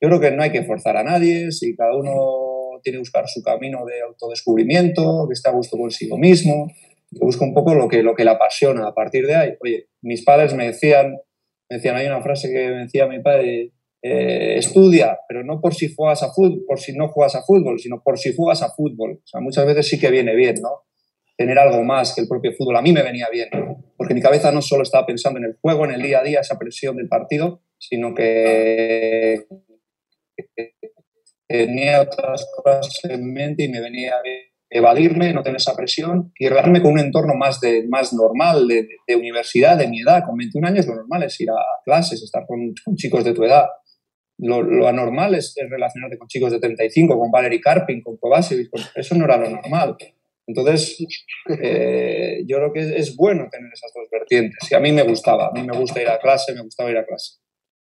[0.00, 3.28] Yo creo que no hay que forzar a nadie, si cada uno tiene que buscar
[3.28, 6.72] su camino de autodescubrimiento, que está a gusto consigo mismo,
[7.10, 8.86] que busca un poco lo que, lo que le apasiona.
[8.86, 11.14] A partir de ahí, oye, mis padres me decían,
[11.68, 15.74] me decían, hay una frase que me decía mi padre, eh, estudia, pero no por
[15.74, 18.70] si juegas a fútbol, por si no juegas a fútbol, sino por si juegas a
[18.70, 19.20] fútbol.
[19.22, 20.85] O sea, muchas veces sí que viene bien, ¿no?
[21.36, 22.76] Tener algo más que el propio fútbol.
[22.76, 23.48] A mí me venía bien,
[23.96, 26.40] porque mi cabeza no solo estaba pensando en el juego, en el día a día,
[26.40, 29.46] esa presión del partido, sino que
[31.46, 36.48] tenía otras cosas en mente y me venía bien evadirme, no tener esa presión y
[36.48, 40.24] relajarme con un entorno más, de, más normal, de, universidad, de mi edad.
[40.24, 43.66] Con 21 años lo normal es ir a clases, estar con, chicos de tu edad.
[44.38, 48.70] Lo, anormal es, relacionarte con chicos de 35, con Valery Karpin, con Kovacevic.
[48.94, 49.96] Eso no era lo normal.
[50.46, 50.98] Entonces,
[51.62, 54.70] eh, yo creo que es bueno tener esas dos vertientes.
[54.70, 56.98] Y a mí me gustaba, a mí me gusta ir a clase, me gustaba ir
[56.98, 57.38] a clase.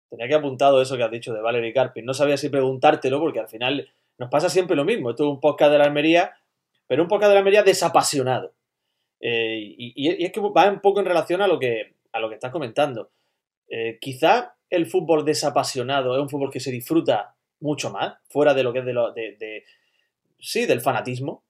[0.09, 2.05] Tenía que apuntado eso que has dicho de Valery Carpin.
[2.05, 5.11] No sabía si preguntártelo porque al final nos pasa siempre lo mismo.
[5.11, 6.33] Esto es un podcast de la Almería,
[6.87, 8.53] pero un podcast de la Almería desapasionado.
[9.19, 12.35] Eh, y, es que va un poco en relación a lo que, a lo que
[12.35, 13.11] estás comentando.
[13.67, 18.63] Eh, quizá el fútbol desapasionado es un fútbol que se disfruta mucho más, fuera de
[18.63, 19.63] lo que es de lo, de,
[20.39, 21.43] sí, del fanatismo.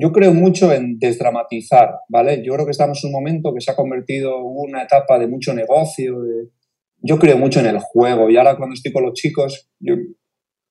[0.00, 2.42] Yo creo mucho en desdramatizar, ¿vale?
[2.42, 5.26] Yo creo que estamos en un momento que se ha convertido en una etapa de
[5.26, 6.48] mucho negocio, de,
[7.02, 9.96] yo creo mucho en el juego y ahora cuando estoy con los chicos, eh,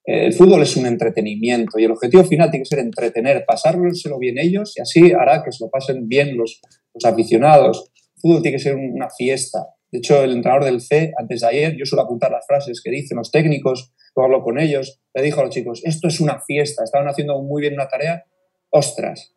[0.06, 4.38] el fútbol es un entretenimiento y el objetivo final tiene que ser entretener, pasárselo bien
[4.40, 6.62] ellos y así hará que se lo pasen bien los,
[6.94, 7.92] los aficionados.
[8.16, 9.60] El fútbol tiene que ser una fiesta.
[9.92, 12.92] De hecho, el entrenador del C, antes de ayer, yo suelo apuntar las frases que
[12.92, 16.40] dicen los técnicos, luego hablo con ellos, le dijo a los chicos, esto es una
[16.42, 18.24] fiesta, estaban haciendo muy bien una tarea,
[18.70, 19.34] ostras.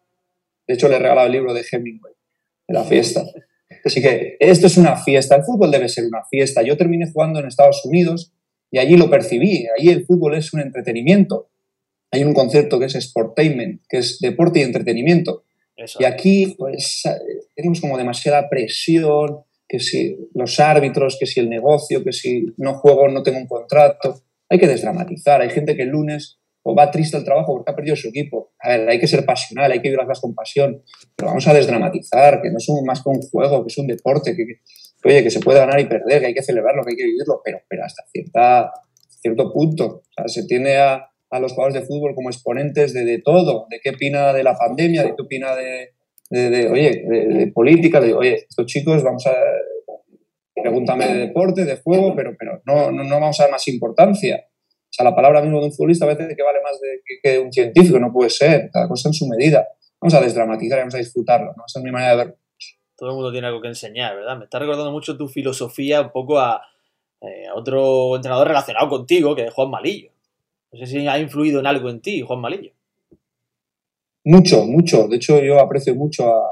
[0.67, 2.15] De hecho, le he regalado el libro de Hemingway,
[2.69, 3.25] de la fiesta.
[3.85, 6.63] Así que esto es una fiesta, el fútbol debe ser una fiesta.
[6.63, 8.33] Yo terminé jugando en Estados Unidos
[8.71, 11.49] y allí lo percibí, allí el fútbol es un entretenimiento.
[12.11, 15.45] Hay un concepto que es sportainment, que es deporte y entretenimiento.
[15.99, 17.03] Y aquí pues
[17.57, 22.75] tenemos como demasiada presión, que si los árbitros, que si el negocio, que si no
[22.75, 24.23] juego no tengo un contrato.
[24.51, 25.41] Hay que desdramatizar.
[25.41, 28.53] Hay gente que el lunes o va triste al trabajo porque ha perdido su equipo.
[28.61, 30.83] A ver, hay que ser pasional, hay que vivir las cosas con pasión,
[31.17, 34.37] pero vamos a desdramatizar, que no es más que un juego, que es un deporte,
[34.37, 34.45] que,
[35.05, 37.41] oye, que se puede ganar y perder, que hay que celebrarlo, que hay que vivirlo,
[37.45, 38.73] pero, pero hasta cierta,
[39.21, 40.03] cierto punto.
[40.27, 43.91] Se tiene a, a los jugadores de fútbol como exponentes de, de, todo, de qué
[43.91, 45.91] opina de la pandemia, de qué opina de,
[46.31, 49.35] de oye, de, política, oye, estos chicos vamos a...
[50.55, 54.45] Pregúntame de deporte, de juego, pero, pero no, no, no vamos a dar más importancia
[54.93, 57.39] o sea, la palabra mismo de un futbolista a veces que vale más de, que,
[57.39, 59.67] un científico, no puede ser, cada cosa en su medida.
[59.99, 61.65] Vamos a desdramatizar y vamos a disfrutarlo, ¿no?
[61.67, 62.35] Esa es mi manera de verlo.
[62.95, 64.37] Todo el mundo tiene algo que enseñar, ¿verdad?
[64.37, 66.61] Me está recordando mucho tu filosofía un poco a,
[67.23, 70.11] eh, otro entrenador relacionado contigo, que es Juan Malillo.
[70.73, 72.73] No sé si ha influido en algo en ti, Juan Malillo.
[74.25, 75.09] Mucho, mucho.
[75.09, 76.43] De hecho, yo aprecio mucho a,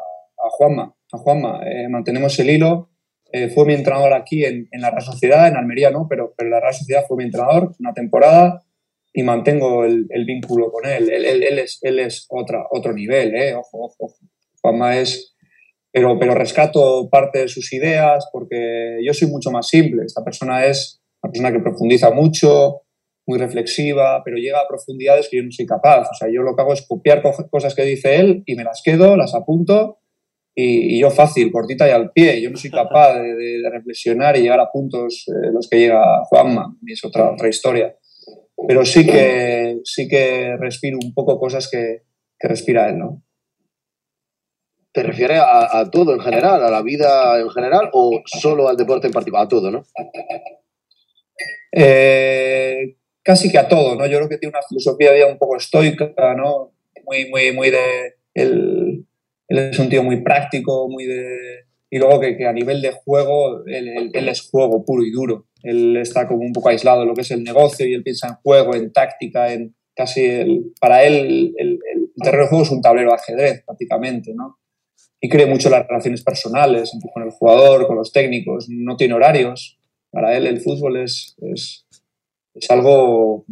[0.53, 0.95] Juanma.
[1.13, 1.61] A Juanma.
[1.67, 2.90] Eh, mantenemos el hilo
[3.33, 6.61] eh, fue mi entrenador aquí en, la Real Sociedad, en Almería no, pero, pero la
[6.61, 8.65] Real Sociedad fue mi entrenador una temporada
[9.13, 11.11] y mantengo el, vínculo con él.
[11.11, 13.55] Él, es, él es otra, otro nivel, ¿eh?
[13.55, 14.17] ojo, ojo, ojo.
[14.61, 15.35] Juanma es...
[15.93, 20.05] Pero, pero rescato parte de sus ideas porque yo soy mucho más simple.
[20.07, 22.83] Esta persona es una persona que profundiza mucho,
[23.27, 26.09] muy reflexiva, pero llega a profundidades que yo no soy capaz.
[26.09, 28.83] O sea, yo lo que hago es copiar cosas que dice él y me las
[28.85, 30.00] quedo, las apunto
[30.63, 32.41] y, yo fácil, cortita y al pie.
[32.41, 36.77] Yo no soy capaz de, reflexionar y llegar a puntos eh, los que llega Juanma,
[36.87, 37.97] y es otra, otra historia.
[38.67, 42.03] Pero sí que, sí que respiro un poco cosas que,
[42.39, 43.23] que respira él, ¿no?
[44.93, 49.07] ¿Te refieres a, todo en general, a la vida en general o solo al deporte
[49.07, 49.45] en particular?
[49.45, 49.85] A todo, ¿no?
[51.73, 54.07] Eh, casi que a todo, ¿no?
[54.07, 56.73] Yo creo que tiene una filosofía de un poco estoica, ¿no?
[57.05, 59.07] Muy, muy, muy de el,
[59.51, 61.65] él es un tío muy práctico, muy de...
[61.91, 65.47] Y luego que, a nivel de juego, él, es juego puro y duro.
[65.65, 68.29] Él está como un poco aislado de lo que es el negocio y él piensa
[68.29, 70.25] en juego, en táctica, en casi...
[70.25, 71.81] El, para él el,
[72.23, 74.59] terreno de juego es un tablero de ajedrez prácticamente, ¿no?
[75.21, 79.15] Y cree mucho en las relaciones personales, con el jugador, con los técnicos, no tiene
[79.15, 79.79] horarios.
[80.13, 81.87] Para él el fútbol es, es,
[82.61, 83.45] es algo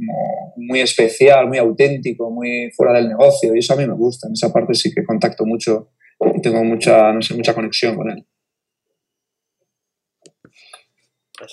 [0.56, 4.28] muy especial, muy auténtico, muy fuera del negocio y eso a mí me gusta.
[4.28, 5.90] En esa parte sí que contacto mucho
[6.34, 8.26] y tengo mucha, no sé, mucha conexión con él.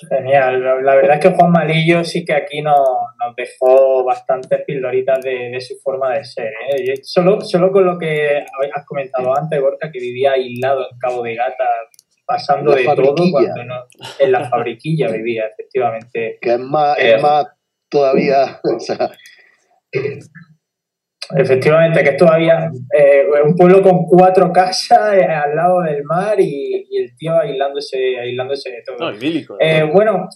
[0.09, 0.83] Genial.
[0.83, 2.79] La verdad es que Juan Malillo sí que aquí nos,
[3.37, 6.51] dejó bastantes pildoritas de, su forma de ser.
[6.71, 6.95] ¿eh?
[7.03, 11.35] Solo, solo con lo que has comentado antes, Gorka, que vivía aislado en Cabo de
[11.35, 11.65] Gata,
[12.25, 13.83] pasando de todo, cuando no,
[14.19, 16.37] en la fabriquilla vivía, efectivamente.
[16.41, 17.45] Que es más, es eh, más
[17.89, 18.59] todavía.
[21.33, 26.39] Efectivamente, que es todavía eh, un pueblo con cuatro casas eh, al lado del mar
[26.39, 29.11] y, el tío aislándose, aislándose de todo.
[29.59, 30.27] Eh, bueno,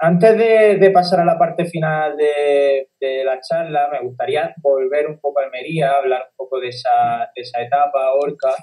[0.00, 5.40] antes de, pasar a la parte final de, la charla, me gustaría volver un poco
[5.40, 8.54] a Almería, hablar un poco de esa, de esa etapa, Orca.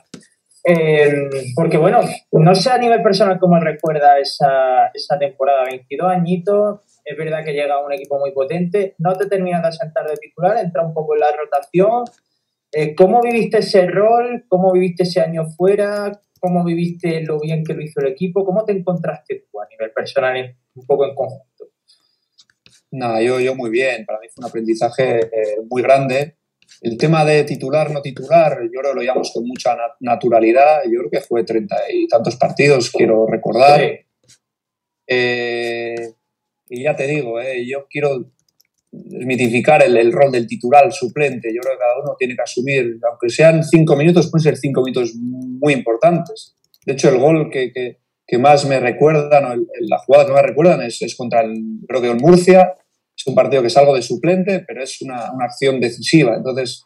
[1.56, 2.00] Porque bueno,
[2.32, 7.54] no sé a nivel personal cómo recuerda esa, esa temporada, 22 añitos, es verdad que
[7.54, 11.14] llega un equipo muy potente, no te terminas de asentar de titular, entra un poco
[11.14, 12.04] en la rotación.
[12.72, 14.46] Eh, ¿Cómo viviste ese rol?
[14.48, 16.20] ¿Cómo viviste ese año fuera?
[16.40, 18.44] ¿Cómo viviste lo bien que lo hizo el equipo?
[18.44, 21.66] ¿Cómo te encontraste tú a nivel personal, un poco en conjunto?
[22.92, 24.04] Nada, yo, yo muy bien.
[24.06, 26.38] Para mí fue un aprendizaje eh, muy grande.
[26.82, 30.82] El tema de titular, no titular, yo creo que lo llevamos con mucha naturalidad.
[30.86, 33.82] Yo creo que fue treinta y tantos partidos, quiero recordar.
[35.08, 35.96] Eh,
[36.70, 38.32] y ya te digo, eh, yo quiero
[38.92, 41.54] desmitificar el, rol del titular, suplente.
[41.54, 44.82] Yo creo que cada uno tiene que asumir, aunque sean cinco minutos, pueden ser cinco
[44.82, 46.56] minutos muy importantes.
[46.86, 51.02] De hecho, el gol que, que, más me recuerdan, la jugada que más recuerdan es,
[51.02, 51.56] es, contra el,
[51.88, 52.76] creo que el Murcia.
[53.26, 56.36] Es un partido que salgo de suplente, pero es una, una acción decisiva.
[56.36, 56.86] Entonces,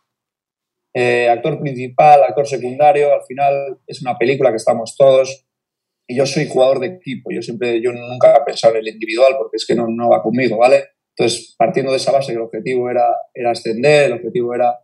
[0.93, 5.45] eh, actor principal, actor secundario, al final es una película que estamos todos
[6.08, 9.36] y yo soy jugador de equipo, yo siempre, yo nunca he pensado en el individual
[9.38, 10.86] porque es que no, no va conmigo, ¿vale?
[11.15, 14.80] Entonces, partiendo de esa base que el objetivo era, era ascender, el objetivo era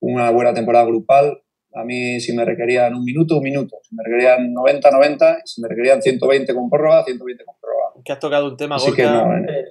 [0.00, 1.42] una buena temporada grupal,
[1.72, 5.62] a mí si me requerían un minuto, un minuto, si me requerían 90, 90, si
[5.62, 8.02] me requerían 120 con prórroga, 120 con prórroga.
[8.04, 9.64] Que has tocado un tema, Así que no, eh,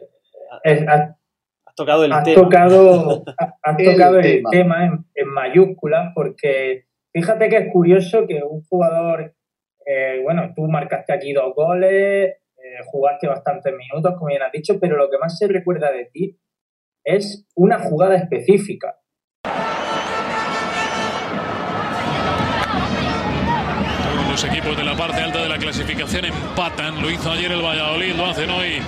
[0.66, 1.18] eh, has
[1.78, 2.42] tocado el has tema.
[2.42, 3.24] Tocado,
[3.64, 9.38] has tocado el, tema, en, en mayúsculas porque fíjate que es curioso que un jugador
[9.90, 14.78] eh, bueno, tú marcaste aquí dos goles, eh, jugaste bastantes minutos, como bien has dicho,
[14.82, 16.38] pero lo que más se recuerda de ti
[17.06, 18.98] es una jugada específica.
[24.30, 27.02] Los equipos de la parte alta de la clasificación empatan.
[27.02, 28.80] Lo hizo ayer el Valladolid, lo hacen hoy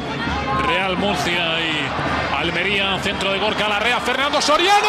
[0.67, 2.97] Real Murcia y Almería.
[3.04, 4.88] Centro de Gorka Larrea, Fernando Soriano.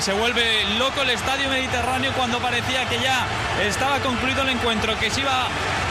[0.00, 3.26] Se vuelve loco el estadio mediterráneo cuando parecía que ya
[3.62, 5.46] estaba concluido el encuentro, que se iba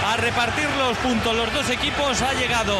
[0.08, 2.22] a repartir los puntos los dos equipos.
[2.22, 2.76] Ha llegado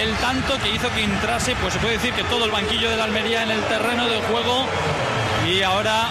[0.00, 2.96] el tanto que hizo que entrase, pues se puede decir que todo el banquillo de
[2.96, 4.66] la Almería en el terreno de juego.
[5.46, 6.08] Y ahora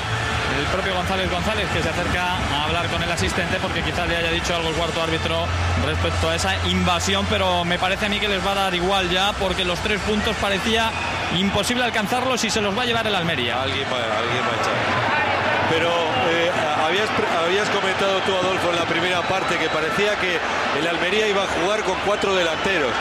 [0.59, 4.17] el propio González González que se acerca a hablar con el asistente porque quizás le
[4.17, 5.47] haya dicho algo el cuarto árbitro
[5.83, 9.09] respecto a esa invasión, pero me parece a mí que les va a dar igual
[9.09, 10.91] ya porque los tres puntos parecía
[11.37, 13.61] imposible alcanzarlos y se los va a llevar el Almería.
[13.61, 15.23] Alguien va, a echar.
[15.69, 16.51] Pero eh,
[16.85, 17.09] habías,
[17.43, 20.37] habías comentado tú, Adolfo, en la primera parte que parecía que
[20.77, 22.91] el Almería iba a jugar con cuatro delanteros.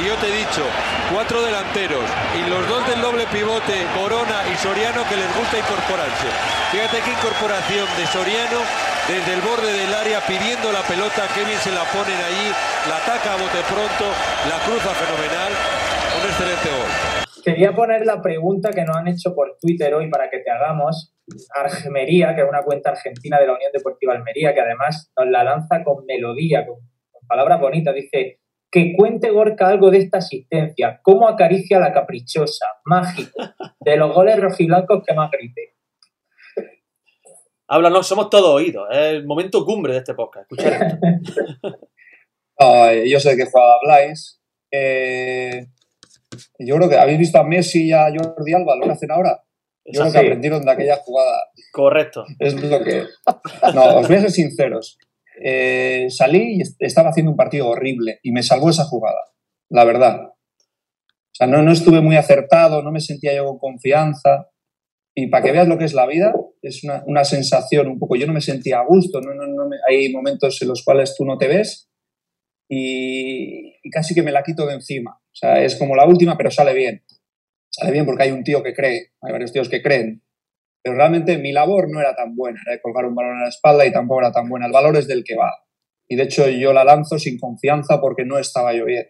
[0.00, 0.64] Y yo te he dicho,
[1.12, 2.04] cuatro delanteros
[2.38, 6.28] y los dos del doble pivote, Corona y Soriano, que les gusta incorporarse.
[6.70, 8.60] Fíjate qué incorporación de Soriano
[9.08, 12.48] desde el borde del área pidiendo la pelota, qué bien se la ponen allí,
[12.88, 14.04] la ataca a bote pronto,
[14.48, 15.52] la cruza fenomenal,
[16.20, 17.21] un excelente gol.
[17.42, 21.14] Quería poner la pregunta que nos han hecho por Twitter hoy para que te hagamos.
[21.54, 25.42] Argemería, que es una cuenta argentina de la Unión Deportiva Almería, que además nos la
[25.42, 26.76] lanza con melodía, con,
[27.26, 27.94] palabras bonitas.
[27.94, 28.40] Dice,
[28.70, 33.42] que cuente Gorka algo de esta asistencia, cómo acaricia la caprichosa, mágico,
[33.80, 35.74] de los goles rojiblancos que más grite.
[37.68, 40.50] Háblanos, somos todos oídos, es el momento cumbre de este podcast.
[40.50, 40.98] Escuchar
[43.06, 44.40] yo sé de qué juega Blaise.
[44.70, 45.66] Eh,
[46.58, 49.42] yo creo que habéis visto a Messi y a Jordi Alba, lo que hacen ahora.
[49.84, 51.42] Yo creo que aprendieron de aquella jugada.
[51.72, 52.24] Correcto.
[52.38, 53.04] Es lo que.
[53.74, 54.98] No, os voy a ser sinceros.
[55.42, 59.18] Eh, salí y estaba haciendo un partido horrible y me salvó esa jugada,
[59.70, 60.20] la verdad.
[60.26, 64.48] O sea, no, no estuve muy acertado, no me sentía yo con confianza.
[65.14, 68.16] Y para que veas lo que es la vida, es una, una sensación un poco.
[68.16, 71.24] Yo no me sentía a gusto, no, no, no hay momentos en los cuales tú
[71.24, 71.91] no te ves
[72.68, 75.12] y, y casi que me la quito de encima.
[75.20, 77.02] O sea, es como la última, pero sale bien.
[77.70, 80.22] Sale bien porque hay un tío que cree, hay varios tíos que creen.
[80.82, 83.48] Pero realmente mi labor no era tan buena, era de colgar un balón en la
[83.48, 84.66] espalda y tampoco era tan buena.
[84.66, 85.52] El valor es del que va.
[86.08, 89.06] Y de hecho yo la lanzo sin confianza porque no estaba yo bien.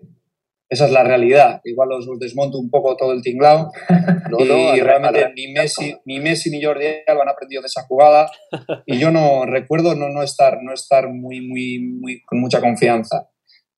[0.69, 1.61] Esa es la realidad.
[1.65, 3.71] Igual os, os desmonto un poco todo el tinglao.
[4.31, 7.61] No, y no, al- realmente al- ni Messi, ni Messi ni Jordi Alba han aprendido
[7.61, 8.31] de esa jugada.
[8.87, 13.29] Y yo no recuerdo no, no estar, no estar muy, muy, muy, con mucha confianza.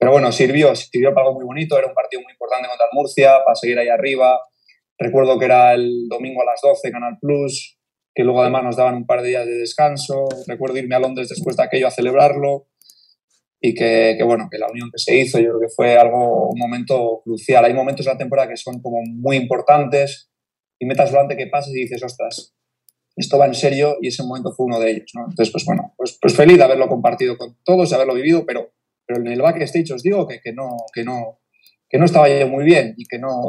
[0.05, 1.79] Pero bueno, sirvió, sirvió para algo muy bonito.
[1.79, 4.39] Era un partido muy importante contra el Murcia, para seguir ahí arriba.
[4.99, 7.79] Recuerdo que era el domingo a las 12, Canal Plus,
[8.13, 10.27] que luego además nos daban un par de días de descanso.
[10.45, 12.67] Recuerdo irme a Londres después de aquello a celebrarlo
[13.59, 16.49] y que, que, bueno, que la unión que se hizo yo creo que fue algo,
[16.49, 17.65] un momento crucial.
[17.65, 20.29] Hay momentos en la temporada que son como muy importantes
[20.77, 22.53] y metas delante que pases y dices, ostras,
[23.15, 25.21] esto va en serio y ese momento fue uno de ellos, ¿no?
[25.21, 28.71] Entonces, pues bueno, pues, pues feliz de haberlo compartido con todos, de haberlo vivido, pero,
[29.05, 31.39] pero en el backstage os digo que, que, no, que, no,
[31.89, 33.47] que no estaba yo muy bien y que no,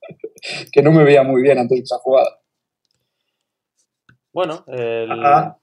[0.72, 2.40] que no me veía muy bien antes de esa jugada.
[4.32, 5.10] Bueno, el...
[5.10, 5.58] Ah.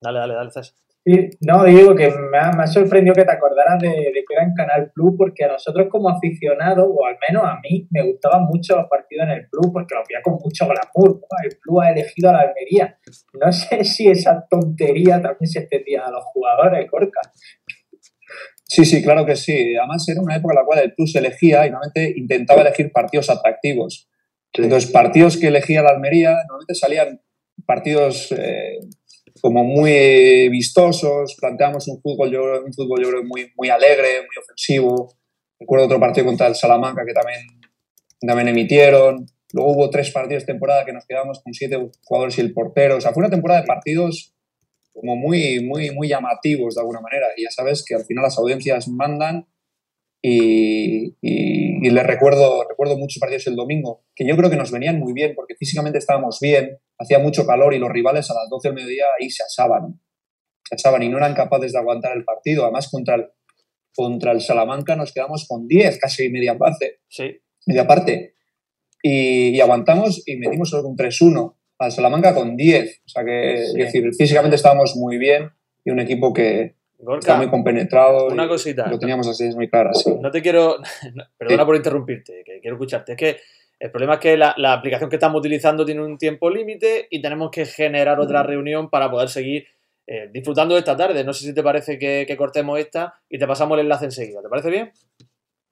[0.00, 0.74] dale, dale, dale, César.
[1.08, 4.34] Sí, no, digo que me ha, me ha sorprendido que te acordaras de, de que
[4.34, 8.02] era en Canal Plus, porque a nosotros como aficionados, o al menos a mí, me
[8.02, 11.20] gustaban mucho los partidos en el Plus, porque los veía con mucho glamour.
[11.20, 11.36] ¿no?
[11.44, 12.98] El Plus ha elegido a la Almería.
[13.40, 17.20] No sé si esa tontería también se extendía a los jugadores, Corca.
[18.76, 19.74] Sí, sí, claro que sí.
[19.74, 23.30] Además era una época en la cual el Plus elegía y normalmente intentaba elegir partidos
[23.30, 24.06] atractivos.
[24.54, 24.62] Sí.
[24.64, 27.22] Entonces, partidos que elegía la Almería, normalmente salían
[27.64, 28.78] partidos eh,
[29.40, 34.36] como muy vistosos, planteamos un fútbol, yo, un fútbol yo creo muy, muy alegre, muy
[34.42, 35.16] ofensivo.
[35.58, 37.40] Recuerdo otro partido contra el Salamanca que también,
[38.20, 39.24] también emitieron.
[39.54, 42.98] Luego hubo tres partidos de temporada que nos quedamos con siete jugadores y el portero.
[42.98, 44.35] O sea, fue una temporada de partidos
[44.96, 47.26] como muy, muy, muy llamativos de alguna manera.
[47.36, 49.46] Y ya sabes que al final las audiencias mandan
[50.22, 54.72] y, y, y les recuerdo, recuerdo muchos partidos el domingo, que yo creo que nos
[54.72, 58.48] venían muy bien porque físicamente estábamos bien, hacía mucho calor y los rivales a las
[58.48, 60.00] 12 del mediodía ahí se asaban.
[60.64, 62.64] Se asaban y no eran capaces de aguantar el partido.
[62.64, 63.26] Además, contra el,
[63.94, 67.00] contra el Salamanca nos quedamos con 10, casi media parte.
[67.08, 67.38] Sí.
[67.66, 68.34] Media parte.
[69.02, 73.02] Y, y aguantamos y metimos un 3-1 al Salamanca con 10.
[73.04, 73.80] O sea que, Sí.
[73.80, 75.50] es decir, físicamente estábamos muy bien
[75.84, 76.74] y un equipo que
[77.18, 78.28] está muy compenetrado.
[78.28, 78.86] una cosita.
[78.88, 80.10] Lo teníamos así, es muy clara, sí.
[80.20, 80.76] No te quiero.
[81.38, 83.12] Perdona por interrumpirte, que quiero escucharte.
[83.12, 83.36] Es que
[83.78, 87.20] el problema es que la, la aplicación que estamos utilizando tiene un tiempo límite y
[87.20, 89.66] tenemos que generar otra reunión para poder seguir
[90.06, 91.24] eh, disfrutando de esta tarde.
[91.24, 94.40] No sé si te parece que, que cortemos esta y te pasamos el enlace enseguida.
[94.40, 94.92] ¿Te parece bien?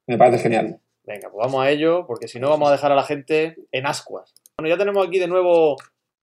[0.07, 0.81] Me parece genial.
[1.07, 3.87] Venga, pues vamos a ello, porque si no vamos a dejar a la gente en
[3.87, 4.35] ascuas.
[4.59, 5.77] Bueno, ya tenemos aquí de nuevo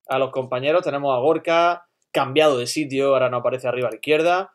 [0.08, 0.84] a los compañeros.
[0.84, 4.54] Tenemos a Gorka, cambiado de sitio, ahora no aparece arriba a la izquierda.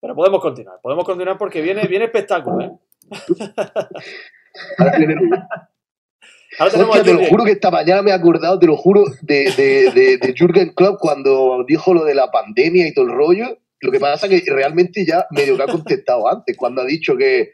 [0.00, 2.70] Pero podemos continuar, podemos continuar porque viene, viene espectáculo, ¿eh?
[4.78, 5.16] Ahora viene-
[6.58, 8.76] Ahora tenemos Hostia, a te lo juro que esta mañana me he acordado, te lo
[8.76, 13.04] juro, de, de, de, de Jürgen Klopp cuando dijo lo de la pandemia y todo
[13.04, 13.58] el rollo.
[13.80, 17.16] Lo que pasa es que realmente ya medio que ha contestado antes, cuando ha dicho
[17.16, 17.52] que,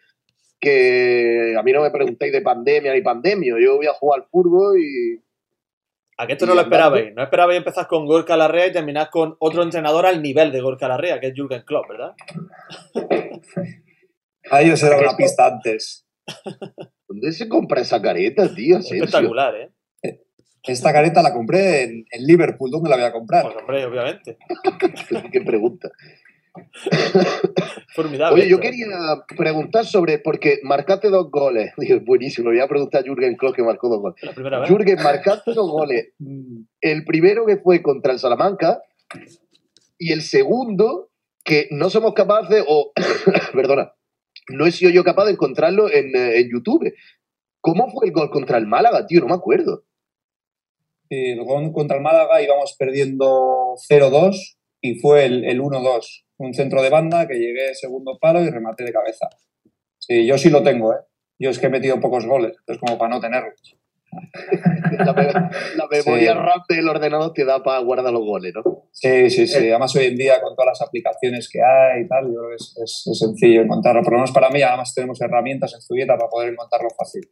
[0.58, 4.26] que a mí no me preguntáis de pandemia ni pandemia, yo voy a jugar al
[4.28, 5.20] fútbol y...
[6.16, 7.14] A que esto Y no lo esperabais.
[7.14, 10.88] No esperabais empezar con Gorka Larrea y terminar con otro entrenador al nivel de Gorka
[10.88, 12.14] Larrea, que es Jürgen Klopp, ¿verdad?
[14.50, 16.06] A ellos era una pista antes.
[17.08, 18.78] ¿Dónde se compra esa careta, tío?
[18.78, 19.70] Es espectacular, ¿eh?
[20.66, 22.70] Esta careta la compré en, en Liverpool.
[22.70, 23.42] ¿Dónde la voy a comprar?
[23.42, 24.38] Pues hombre, obviamente.
[25.32, 25.90] Qué pregunta.
[27.94, 28.42] Formidable.
[28.42, 28.86] Oye, yo quería
[29.36, 31.72] preguntar sobre, porque marcaste dos goles.
[31.78, 34.22] Digo, buenísimo, le voy a preguntar a Jürgen Klopp que marcó dos goles.
[34.22, 34.66] La.
[34.66, 36.12] Jürgen, marcaste dos goles.
[36.80, 38.82] El primero que fue contra el Salamanca
[39.98, 41.10] y el segundo
[41.44, 42.92] que no somos capaces, o,
[43.52, 43.92] perdona,
[44.48, 46.92] no he sido yo capaz de encontrarlo en, eh, en YouTube.
[47.60, 49.20] ¿Cómo fue el gol contra el Málaga, tío?
[49.20, 49.84] No me acuerdo.
[51.08, 56.23] El gol contra el Málaga íbamos perdiendo 0-2 y fue el, el 1-2.
[56.38, 59.28] Un centro de banda que llegué segundo palo y rematé de cabeza.
[59.98, 60.98] Sí, yo sí lo tengo, ¿eh?
[61.38, 63.76] Yo es que he metido pocos goles, entonces como para no tenerlos.
[65.04, 66.38] La, me- la memoria Sí.
[66.38, 68.62] RAM del ordenador te da para guardar los goles, ¿no?
[68.92, 69.68] Sí, sí, sí.
[69.70, 72.54] Además hoy en día con todas las aplicaciones que hay y tal, yo creo que
[72.56, 74.02] es, es- es sencillo encontrarlo.
[74.02, 77.28] Por lo menos para mí, además tenemos herramientas en Zubieta para poder encontrarlo fácil.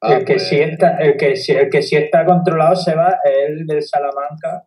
[0.00, 3.18] Ah, el, que pues, sí está, el, que el que sí está controlado se va
[3.24, 4.66] es el del Salamanca,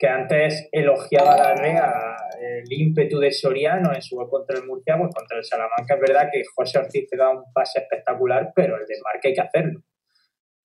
[0.00, 4.64] que antes elogiaba a la REA el ímpetu de Soriano en su gol contra el
[4.64, 8.50] Murcia, pues contra el Salamanca es verdad que José Ortiz te da un pase espectacular,
[8.56, 9.82] pero el desmarque hay que hacerlo.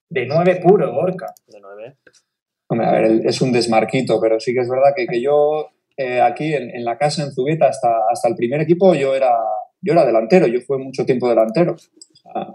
[0.09, 1.33] De nueve puro, Gorka.
[1.47, 1.97] De nueve.
[2.69, 6.21] Hombre, a ver, es un desmarquito, pero sí que es verdad que, que yo eh,
[6.21, 9.35] aquí en, en la casa en Zubieta hasta, hasta el primer equipo yo era,
[9.81, 11.75] yo era delantero, yo fui mucho tiempo delantero.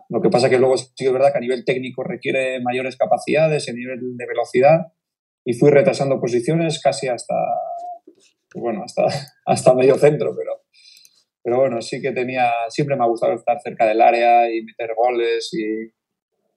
[0.08, 2.96] lo que pasa que luego sí que es verdad que a nivel técnico requiere mayores
[2.96, 4.92] capacidades, a nivel de velocidad,
[5.50, 7.34] y fui retrasando posiciones casi hasta,
[8.04, 9.04] pues bueno, hasta,
[9.46, 10.62] hasta medio centro, pero,
[11.42, 14.94] pero bueno, sí que tenía, siempre me ha gustado estar cerca del área y meter
[14.94, 15.90] goles y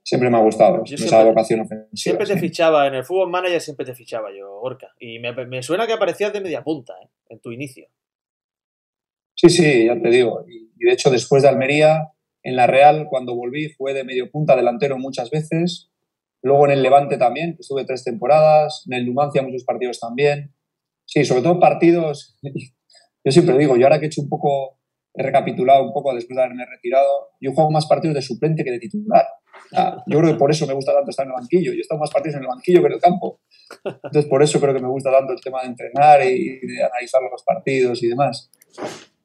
[0.03, 1.89] siempre me ha gustado esa vocación ofensiva.
[1.95, 5.63] Siempre te fichaba, en el fútbol manager siempre te fichaba yo, Orca, y me, me
[5.63, 7.09] suena que aparecías de media punta ¿eh?
[7.29, 7.87] en tu inicio.
[9.33, 10.45] Sí, sí, ya te digo.
[10.47, 12.11] Y, de hecho, después de Almería,
[12.43, 15.89] en la Real, cuando volví, fue de medio punta delantero muchas veces.
[16.43, 18.83] Luego en el Levante también, estuve tres temporadas.
[18.87, 20.53] En el Numancia muchos partidos también.
[21.05, 22.37] Sí, sobre todo partidos.
[23.25, 24.79] Yo siempre digo, yo ahora que he hecho un poco,
[25.13, 28.71] he recapitulado un poco después de haberme retirado, yo juego más partidos de suplente que
[28.71, 29.25] de titular.
[30.07, 31.71] yo creo que por eso me gusta tanto estar en el banquillo.
[31.71, 33.39] Yo he estado más partidos en el banquillo que en el campo.
[33.85, 37.21] Entonces, por eso creo que me gusta tanto el tema de entrenar y de analizar
[37.31, 38.51] los partidos y demás.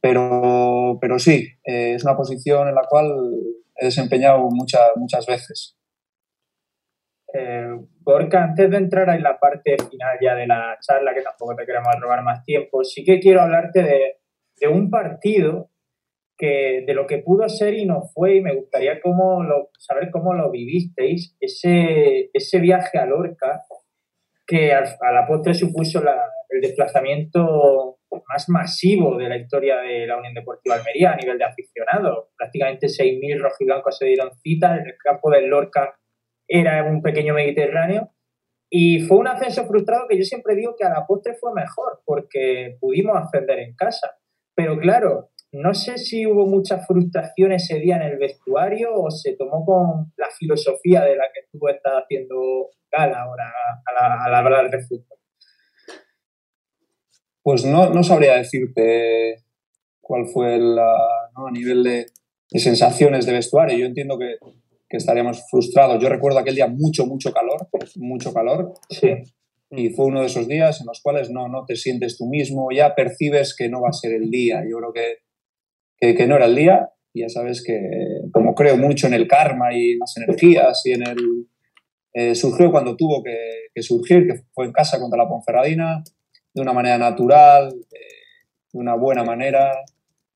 [0.01, 3.11] Pero, pero sí, eh, es una posición en la cual
[3.75, 5.78] he desempeñado muchas, muchas veces.
[7.41, 11.55] Eh, Gorka, antes de entrar en la parte final ya de la charla, que tampoco
[11.55, 14.17] te queremos robar más tiempo, sí que quiero hablarte de,
[14.57, 15.71] de un partido
[16.37, 20.11] que de lo que pudo ser y no fue, y me gustaría cómo lo, saber
[20.11, 23.63] cómo lo vivisteis, ese, ese viaje a Lorca,
[24.47, 24.83] que a,
[25.13, 26.03] la postre supuso
[26.49, 31.45] el desplazamiento más masivo de la historia de la Unión Deportiva Almería a nivel de
[31.45, 32.29] aficionados.
[32.37, 35.95] Prácticamente 6.000 rojiblancos se dieron cita, en el campo del Lorca
[36.49, 38.11] era un pequeño Mediterráneo.
[38.71, 42.03] Y fue un ascenso frustrado que yo siempre digo que a la postre fue mejor,
[42.05, 44.19] porque pudimos ascender en casa.
[44.55, 49.35] Pero claro, no sé si hubo mucha frustración ese día en el vestuario o se
[49.37, 53.51] tomó con la filosofía de la que tú estás haciendo gala ahora
[54.27, 55.19] al, hablar de fútbol.
[57.43, 59.45] Pues no, no sabría decirte
[60.03, 62.07] cuál fue el a nivel de,
[62.59, 63.79] sensaciones de vestuario.
[63.79, 64.37] Yo entiendo que,
[64.89, 66.03] que, estaríamos frustrados.
[66.03, 68.75] Yo recuerdo aquel día mucho, mucho calor, mucho calor.
[68.91, 69.11] Sí.
[69.71, 72.69] Y fue uno de esos días en los cuales no, no te sientes tú mismo,
[72.73, 74.63] ya percibes que no va a ser el día.
[74.69, 75.29] Yo creo que
[76.01, 76.91] que, no era el día.
[77.13, 77.81] Y ya sabes que,
[78.33, 81.49] como creo mucho en el karma y en las energías y en el.
[82.15, 86.03] Eh, surgió cuando tuvo que, surgir, que fue en casa contra la Ponferradina,
[86.53, 89.73] de una manera natural, de una buena manera.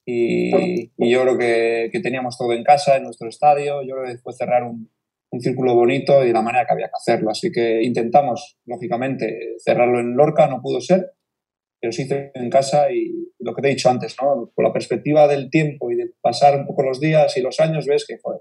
[0.04, 3.82] Y, yo creo que, que, teníamos todo en casa, en nuestro estadio.
[3.82, 4.90] Yo creo que fue cerrar un,
[5.32, 7.30] un círculo bonito y de la manera que había que hacerlo.
[7.30, 11.12] Así que intentamos, lógicamente, cerrarlo en Lorca, no pudo ser,
[11.80, 14.52] pero sí en casa y lo que te he dicho antes, ¿no?
[14.54, 17.86] Con la perspectiva del tiempo y de pasar un poco los días y los años,
[17.86, 18.36] ves que fue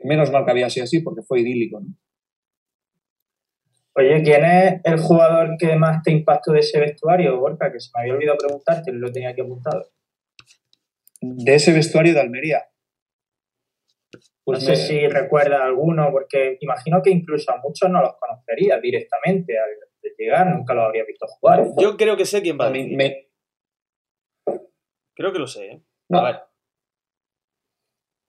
[0.00, 1.88] menos mal que había sido así porque fue idílico, ¿no?
[3.98, 7.72] Oye, ¿quién es el jugador que más te impactó de ese vestuario, Borja?
[7.72, 9.88] Que se me había olvidado preguntarte, lo tenía aquí apuntado.
[11.20, 12.64] De ese vestuario de Almería.
[14.44, 18.78] Pues no sé si recuerda alguno, porque imagino que incluso a muchos no los conocería
[18.78, 19.54] directamente
[20.18, 21.66] llegar, nunca lo habría visto jugar.
[21.78, 22.96] Yo creo que sé quién va a decir.
[25.14, 25.82] Creo que lo sé, ¿eh?
[26.10, 26.36] A ver.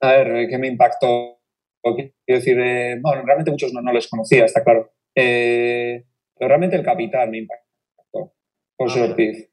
[0.01, 1.39] A ver, eh, ¿qué me impactó?
[1.83, 4.91] Quiero decir, eh, bueno, realmente muchos no, les conocía, está claro.
[5.13, 6.03] pero
[6.39, 8.33] realmente el capitán me impactó.
[8.77, 9.49] José ah, Ortiz.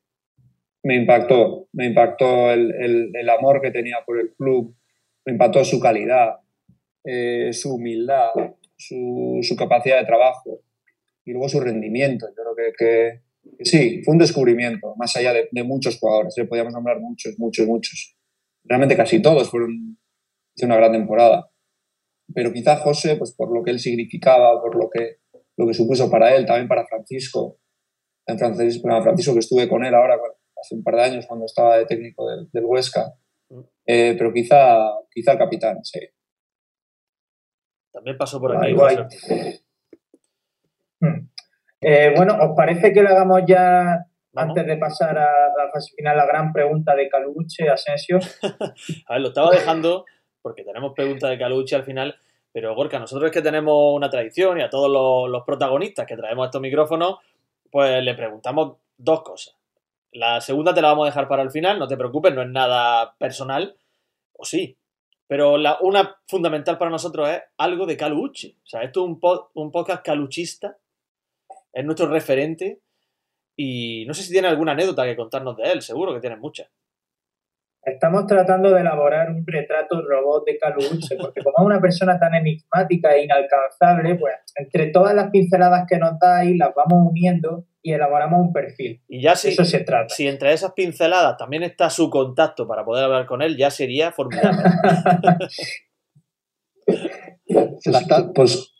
[0.84, 1.68] Me impactó.
[1.72, 4.76] Me impactó el, amor que tenía por el club.
[5.26, 6.36] Me impactó su calidad,
[7.52, 8.30] su humildad,
[8.76, 10.60] su, su capacidad de trabajo
[11.24, 12.26] y luego su rendimiento.
[12.28, 16.36] Yo creo que, sí, fue un descubrimiento, más allá de, muchos jugadores.
[16.38, 16.44] ¿eh?
[16.44, 18.16] Podríamos nombrar muchos, muchos, muchos.
[18.64, 19.98] Realmente casi todos fueron
[20.56, 21.50] de una gran temporada.
[22.34, 25.18] Pero quizá José, pues por lo que él significaba, por lo que,
[25.56, 27.58] lo que supuso para él, también para Francisco,
[28.26, 30.18] en Francisco que estuve con él ahora
[30.64, 33.14] hace un par de años cuando estaba de técnico del, Huesca.
[33.86, 34.78] Eh, pero quizá,
[35.10, 36.00] quizá el capitán, sí.
[37.92, 38.74] También pasó por aquí.
[41.00, 41.28] Hmm.
[41.80, 46.16] Eh, bueno, ¿os parece que le hagamos ya, antes de pasar a la fase final,
[46.16, 48.18] la gran pregunta de Caluche, Asensio?
[49.06, 50.06] a ver, lo estaba dejando
[50.40, 52.16] porque tenemos pregunta de Caluche al final,
[52.52, 54.90] pero Gorka, nosotros es que tenemos una tradición y a todos
[55.30, 57.18] los, protagonistas que traemos estos micrófonos,
[57.70, 59.54] pues le preguntamos dos cosas.
[60.14, 62.48] La segunda te la vamos a dejar para el final, no te preocupes, no es
[62.48, 63.76] nada personal,
[64.32, 64.78] o sí,
[65.26, 68.56] pero la, una fundamental para nosotros es algo de Caluche.
[68.64, 69.20] O sea, esto es un,
[69.54, 70.78] un podcast caluchista
[71.74, 72.80] es nuestro referente
[73.56, 76.70] y no sé si tiene alguna anécdota que contarnos de él, seguro que tiene muchas.
[77.86, 82.34] Estamos tratando de elaborar un retrato robot de Caluche, porque como es una persona tan
[82.34, 87.66] enigmática e inalcanzable, pues entre todas las pinceladas que nos da ahí las vamos uniendo
[87.82, 89.02] y elaboramos un perfil.
[89.08, 90.14] Y ya si, Eso se trata.
[90.14, 94.10] si entre esas pinceladas también está su contacto para poder hablar con él, ya sería
[94.12, 94.62] formidable.
[97.84, 98.72] Está- Pues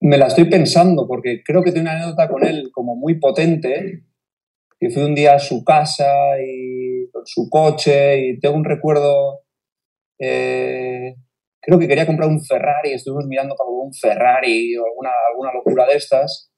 [0.00, 4.02] me la estoy pensando porque creo que tengo una anécdota con él como muy potente.
[4.78, 6.04] Que fui un día a su casa
[6.38, 6.95] y
[7.26, 9.42] su coche y tengo un recuerdo.
[10.18, 11.14] eh,
[11.60, 15.86] creo que quería comprar un Ferrari, estuvimos mirando para un Ferrari o alguna, alguna locura
[15.86, 16.52] de estas,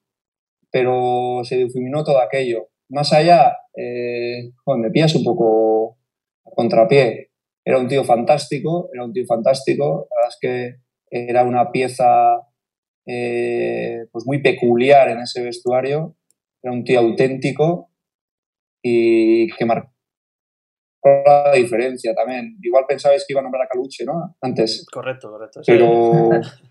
[0.71, 2.69] pero se difuminó todo aquello.
[2.91, 5.99] Más allá, eh, me pillas un poco
[6.47, 7.31] a contrapié.
[7.65, 10.09] Era un tío fantástico, era un tío fantástico.
[10.11, 10.77] La verdad es que
[11.11, 12.43] era una pieza
[13.07, 16.17] eh, pues muy peculiar en ese vestuario.
[16.63, 17.91] Era un tío auténtico
[18.83, 19.98] y que marcó
[21.25, 22.57] la diferencia también.
[22.63, 24.37] Igual pensabais que iba a nombrar a Caluche, ¿no?
[24.41, 24.87] Antes.
[24.93, 25.63] correcto, correcto.
[25.63, 25.73] sí.
[25.73, 26.31] Pero,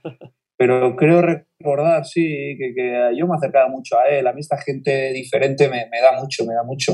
[0.57, 4.27] pero creo recordar, sí, que, que yo me acercaba mucho a él.
[4.27, 6.93] A mí esta gente diferente me, me da mucho, me da mucho.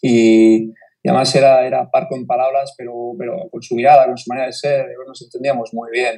[0.00, 4.28] Y, y además era, era parco en palabras, pero, pero con su mirada, con su
[4.28, 6.16] manera de ser, nos entendíamos muy bien.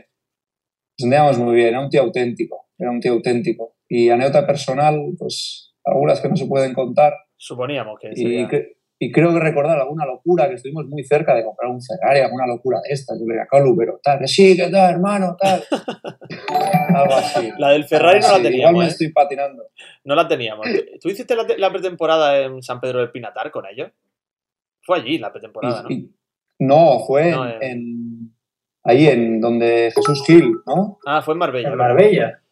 [0.99, 3.77] Nos entendíamos muy bien, era un tío auténtico, era un tío auténtico.
[3.89, 7.15] Y anécdota personal, pues algunas que no se pueden contar.
[7.37, 8.49] Suponíamos que Y, sería...
[9.03, 12.47] y creo que recordar alguna locura, que estuvimos muy cerca de comprar un Ferrari, alguna
[12.47, 15.63] locura de estas, yo le diría, Colu, pero tal, que sí, que tal, hermano, tal.
[16.95, 17.51] Algo así.
[17.59, 18.41] La del Ferrari no la así.
[18.41, 18.89] Igual teníamos, me ¿eh?
[18.89, 19.63] estoy patinando.
[20.05, 20.67] No la teníamos.
[21.01, 23.91] ¿Tú hiciste la, te- la pretemporada en San Pedro del Pinatar con ellos?
[24.83, 25.91] Fue allí la pretemporada, ¿no?
[25.91, 26.15] Y-
[26.59, 28.35] no, fue No, en, en- en-
[28.85, 30.99] ahí en donde Jesús Gil, ¿no?
[31.07, 31.69] Ah, fue en Marbella.
[31.71, 31.77] En.
[31.77, 32.43] Marbella.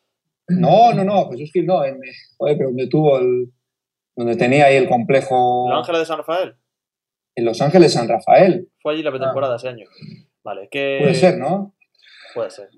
[0.48, 2.00] No, no, no, Jesús Gil no, en,
[2.38, 3.52] joder, pero donde tuvo el,
[4.18, 6.56] donde tenía ahí el complejo ¿Los Ángeles de San Rafael?
[7.36, 8.68] en Los Ángeles San Rafael.
[8.82, 9.86] Fue allí la pretemporada ese año.
[10.42, 10.98] Vale, que...
[11.00, 11.74] Puede ser, ¿no?
[12.34, 12.68] Puede ser.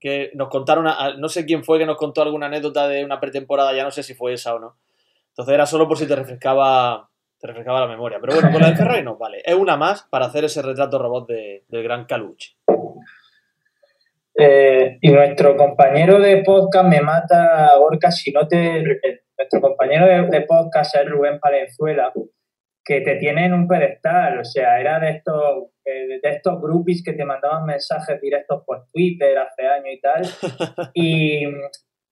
[0.00, 3.04] Que nos contaron, a- a- no sé quién fue que nos contó alguna anécdota de
[3.04, 4.76] una pretemporada, ya no sé si fue esa o no.
[5.28, 8.18] Entonces era solo por si te refrescaba, te refrescaba la memoria.
[8.20, 9.42] Pero bueno, con la de Ferrari no, vale.
[9.44, 12.56] Es una más para hacer ese retrato robot de- del gran Caluche.
[14.34, 18.82] Eh, y nuestro compañero de podcast me mata, Gorka, si no te...
[19.40, 22.12] Nuestro compañero de, de podcast es Rubén Palenzuela,
[22.84, 27.02] que te tiene en un pedestal, o sea, era de estos, eh, de estos groupies
[27.02, 30.22] que te mandaban mensajes directos por Twitter hace años y tal,
[30.94, 31.44] y,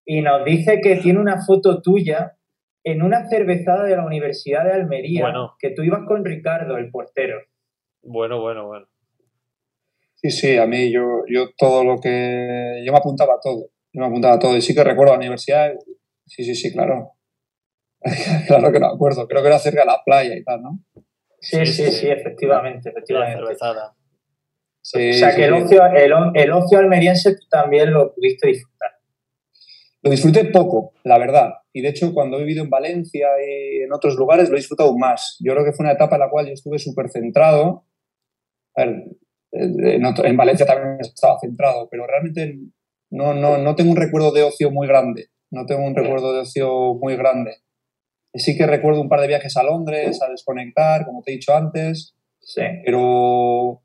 [0.07, 2.35] y nos dice que tiene una foto tuya
[2.83, 5.55] en una cervezada de la Universidad de Almería, Bueno.
[5.59, 7.41] que tú ibas con Ricardo, el portero.
[8.01, 8.87] Bueno, bueno, bueno.
[10.15, 12.83] Sí, sí, a mí yo, yo todo lo que...
[12.87, 14.57] Yo me apuntaba a todo, yo me apuntaba a todo.
[14.57, 15.75] Y sí que recuerdo la universidad,
[16.27, 17.18] sí, sí, sí, claro.
[18.47, 20.81] claro que no me acuerdo, creo que era cerca de la playa y tal, ¿no?
[21.41, 23.39] Sí, Sí, sí, efectivamente, La efectivamente.
[23.41, 23.95] cervezada.
[24.81, 28.15] Sí, O sea, sí, que el ocio, el, o- el ocio almeriense tú también lo
[28.15, 28.91] pudiste disfrutar.
[30.03, 31.51] Lo disfruté poco, la verdad.
[31.73, 34.97] Y de hecho, cuando he vivido en Valencia y en otros lugares, lo he disfrutado
[34.97, 35.37] más.
[35.41, 37.85] Yo creo que fue una etapa en la cual yo estuve súper centrado.
[38.77, 39.05] A ver,
[39.53, 42.59] en, otro- en Valencia también estaba centrado, pero realmente
[43.11, 45.27] no, no, no tengo un recuerdo de ocio muy grande.
[45.51, 47.57] No tengo un recuerdo de ocio muy grande.
[48.35, 51.55] Sí que recuerdo un par de viajes a Londres, a desconectar, como te he dicho
[51.55, 52.63] antes, Sí.
[52.85, 53.83] pero,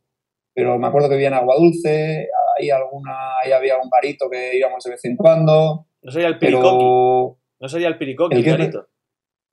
[0.53, 2.27] pero me acuerdo que vivía en Agua Dulce,
[2.57, 6.37] ahí, alguna, ahí había un barito que íbamos de vez en cuando, No sería el
[6.39, 6.67] piricoqui.
[6.77, 7.37] pero...
[7.59, 8.43] No sería el piricoqui, ¿El.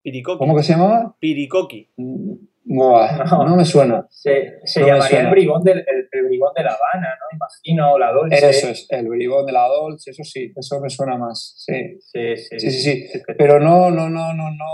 [0.02, 0.38] Piricoqui.
[0.38, 1.14] ¿Cómo que se llamaba?
[1.20, 1.90] Piricoqui.
[1.96, 2.32] Mm,
[2.64, 3.44] Buah, No.
[3.48, 4.06] no me suena.
[4.10, 5.28] Se, se No llamaría suena.
[5.28, 7.36] el bribón, del, el, el bribón de La Habana, ¿no?
[7.36, 8.48] Imagino, o la Dolce.
[8.50, 11.54] Eso es, el bribón de la Dolce, eso sí, eso me suena más.
[11.64, 12.58] Sí, Sí, sí.
[12.60, 13.08] sí, sí.
[13.08, 13.20] sí.
[13.38, 14.66] Pero no, no, no, no, no,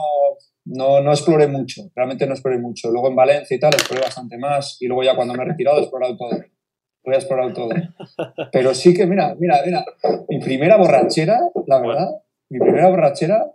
[0.67, 2.91] no, no exploré mucho, realmente no exploré mucho.
[2.91, 5.79] Luego en Valencia y tal exploré bastante más y luego ya cuando me he retirado
[5.79, 6.31] he explorado todo.
[7.05, 7.69] Lo he explorado todo.
[8.51, 9.85] Pero sí que, mira, mira, mira,
[10.29, 12.09] mi primera borrachera, la verdad,
[12.51, 13.47] mi primera borrachera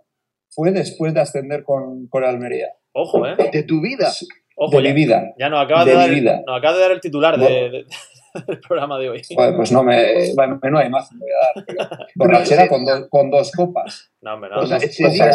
[0.48, 2.68] fue después de ascender con, con Almería.
[2.92, 3.36] Ojo, ¿eh?
[3.52, 4.12] De tu vida.
[4.56, 5.34] Ojo, de ya, mi vida.
[5.38, 6.42] ya nos acabas de, de mi dar, vida.
[6.46, 7.54] nos acabas de dar el titular Bueno.
[7.72, 7.86] de-
[8.66, 9.22] programa de hoy.
[9.34, 10.32] Joder, pues no me,
[10.70, 11.64] no hay más, me voy a dar.
[11.66, 14.10] pero borrachera con, dos- con dos copas.
[14.20, 14.60] No, hombre, no.
[14.60, 15.30] O sea, no, o sea,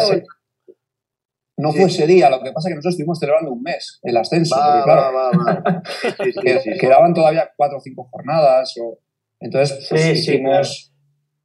[1.57, 4.17] No fue ese día, lo que pasa es que nosotros estuvimos celebrando un mes, el
[4.17, 5.81] ascenso, Va, porque claro, va, va, va.
[6.23, 6.77] Sí, sí, que- sí, sí.
[6.79, 8.75] quedaban todavía cuatro o cinco jornadas.
[8.81, 8.99] O,
[9.39, 10.93] entonces, pues, Sí, sí, hicimos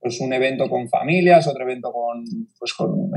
[0.02, 2.24] pues, un evento con familias, otro evento con,
[2.58, 3.10] pues, con,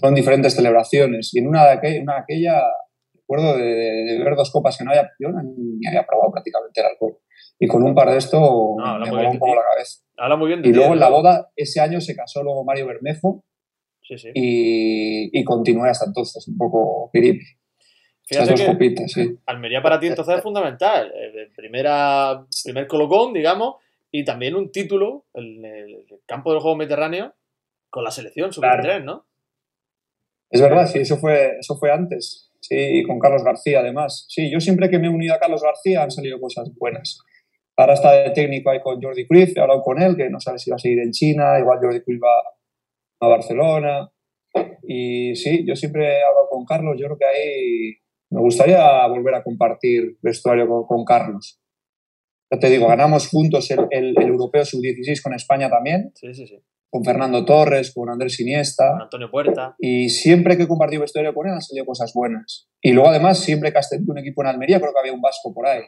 [0.00, 1.34] con diferentes celebraciones.
[1.34, 2.62] Y en una de, aquella, una de aquella,
[3.14, 6.86] recuerdo de, de- beber dos copas que no había, yo ni había probado prácticamente el
[6.86, 7.18] alcohol.
[7.58, 10.00] Y con un par de esto No, me voló un poco la cabeza.
[10.16, 12.86] Habla muy bien de Y luego en la boda, ese año se casó luego Mario
[12.86, 13.44] Bermejo
[14.02, 14.28] Sí, sí.
[14.34, 17.44] y, y continué hasta entonces, un poco piripi.
[18.26, 19.36] Fíjate que copitas, sí.
[19.46, 21.12] Almería para ti entonces es fundamental.
[21.14, 23.74] Eh, primera, primer colocón, digamos,
[24.10, 27.34] y también un título en el campo del juego mediterráneo
[27.90, 29.04] con la selección sub-23, Claro.
[29.04, 29.26] ¿no?
[30.50, 32.50] Es verdad, sí, eso fue, eso fue antes.
[32.60, 34.26] Sí, con Carlos García además.
[34.28, 37.20] Sí, yo siempre que me he unido a Carlos García han salido cosas buenas.
[37.76, 40.58] Ahora está de técnico ahí con Jordi Cruyff, he hablado con él, que no sabe
[40.58, 42.28] si va a seguir en China, igual Jordi Cruyff va
[43.20, 44.10] a Barcelona.
[44.82, 47.94] Y sí, yo siempre he hablado con Carlos, yo creo que ahí
[48.30, 51.59] me gustaría volver a compartir vestuario con, con Carlos.
[52.52, 56.46] Ya te digo, ganamos juntos el, el- el Europeo Sub-16 con España también, Sí, sí,
[56.46, 56.58] sí.
[56.90, 58.90] con Fernando Torres, con Andrés Iniesta.
[58.92, 59.76] Con Antonio Puerta.
[59.78, 62.68] Y siempre que he compartido vestuario con él han salido cosas buenas.
[62.80, 65.20] Y luego, además, siempre que has tenido un equipo en Almería, creo que había un
[65.20, 65.82] vasco por ahí.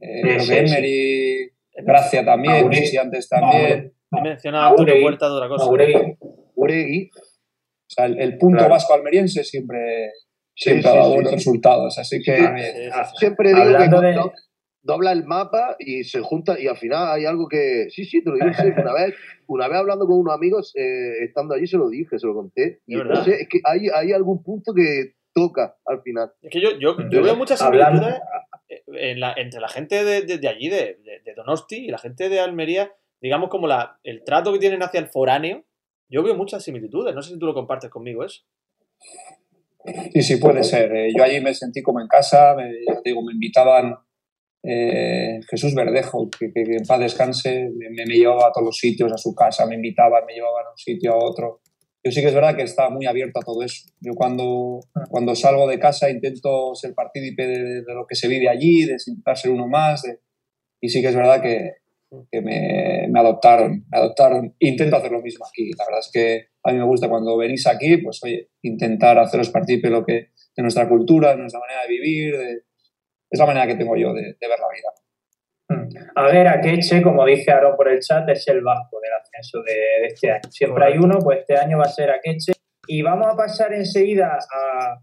[0.00, 0.74] Eh, creo sí, que sí.
[0.74, 1.50] Emery,
[1.86, 3.92] Gracia también, Maure- no sé si antes también.
[4.16, 5.04] He mencionado a Antonio Auregui.
[5.08, 5.64] Puerta de otra cosa.
[5.66, 6.16] Auregui.
[6.54, 7.10] Uregui.
[7.14, 8.72] O sea, el, el punto Claro.
[8.72, 10.10] vasco almeriense siempre,
[10.54, 11.36] siempre sí, ha dado sí, buenos sí.
[11.36, 11.98] resultados.
[11.98, 12.56] Así que, Sí, bien.
[12.56, 12.88] sí, sí.
[12.92, 14.14] Ah, Siempre digo Hablando que de-
[14.84, 17.86] dobla el mapa y se junta y al final hay algo que...
[17.90, 18.74] Sí, sí, te lo digo en serio.
[18.78, 19.14] Una vez,
[19.48, 22.80] una vez hablando con unos amigos, eh, estando allí, se lo dije, se lo conté.
[22.86, 26.30] Y sé, es que hay, hay algún punto que toca al final.
[26.42, 28.22] Es que yo, yo, yo Entonces, veo muchas hablando- similitudes
[28.86, 31.98] en la- entre la gente de, de- de allí, de, de- de Donosti, y la
[31.98, 35.64] gente de Almería, digamos como la, el trato que tienen hacia el foráneo.
[36.08, 37.14] Yo veo muchas similitudes.
[37.14, 38.42] No sé si tú lo compartes conmigo eso.
[40.12, 40.94] Sí, sí, puede ser.
[40.94, 42.72] Eh, yo allí me sentí como en casa, me,
[43.04, 43.96] digo, me invitaban
[44.66, 48.78] eh, Jesús Verdejo, que, que- que en paz descanse, me, me llevaba a todos los
[48.78, 51.60] sitios, a su casa, me invitaban, me llevaban a un sitio, a otro.
[52.02, 53.84] Yo sí que es verdad que estaba muy abierto a todo eso.
[54.00, 58.48] Yo cuando, cuando salgo de casa intento ser partícipe de, de lo que se vive
[58.48, 60.18] allí, de intentar ser uno más, de-
[60.80, 61.72] y sí que es verdad que,
[62.30, 64.54] que me, me adoptaron, me adoptaron.
[64.58, 65.70] Intento hacer lo mismo aquí.
[65.78, 69.48] La verdad es que a mí me gusta cuando venís aquí, pues oye, intentar haceros
[69.50, 70.12] partícipe de lo que,
[70.56, 72.60] de nuestra cultura, de nuestra manera de vivir, de-
[73.34, 74.90] es la manera que tengo yo de, de ver la vida.
[76.16, 79.74] A ver, Akeche, como dice Aaron por el chat, es el vasco del ascenso de,
[80.02, 80.50] de este año.
[80.50, 82.52] Siempre hay uno, pues este año va a ser Akeche.
[82.86, 85.00] Y vamos a pasar enseguida a,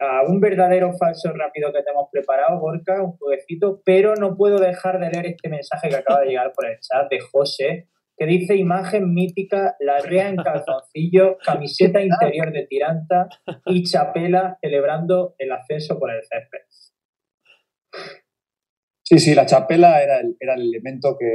[0.00, 4.36] a un verdadero o falso rápido que te hemos preparado, Borca, un jueguecito, pero no
[4.36, 7.88] puedo dejar de leer este mensaje que acaba de llegar por el chat de José,
[8.18, 13.28] que dice imagen mítica, la rea en calzoncillo, camiseta interior de tiranta
[13.66, 16.60] y chapela celebrando el ascenso por el césped.
[19.08, 21.26] Sí, sí, la chapela era el, era el elemento que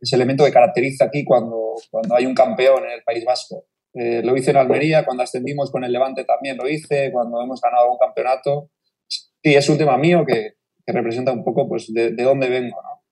[0.00, 3.66] es el elemento que caracteriza aquí cuando, cuando hay un campeón en el País Vasco.
[3.94, 7.60] Eh, lo hice en Almería, cuando ascendimos con el Levante también lo hice, cuando hemos
[7.60, 8.70] ganado un campeonato.
[9.08, 12.76] Sí, es un tema mío que, que representa un poco pues, de, de dónde vengo.
[12.82, 13.02] ¿no?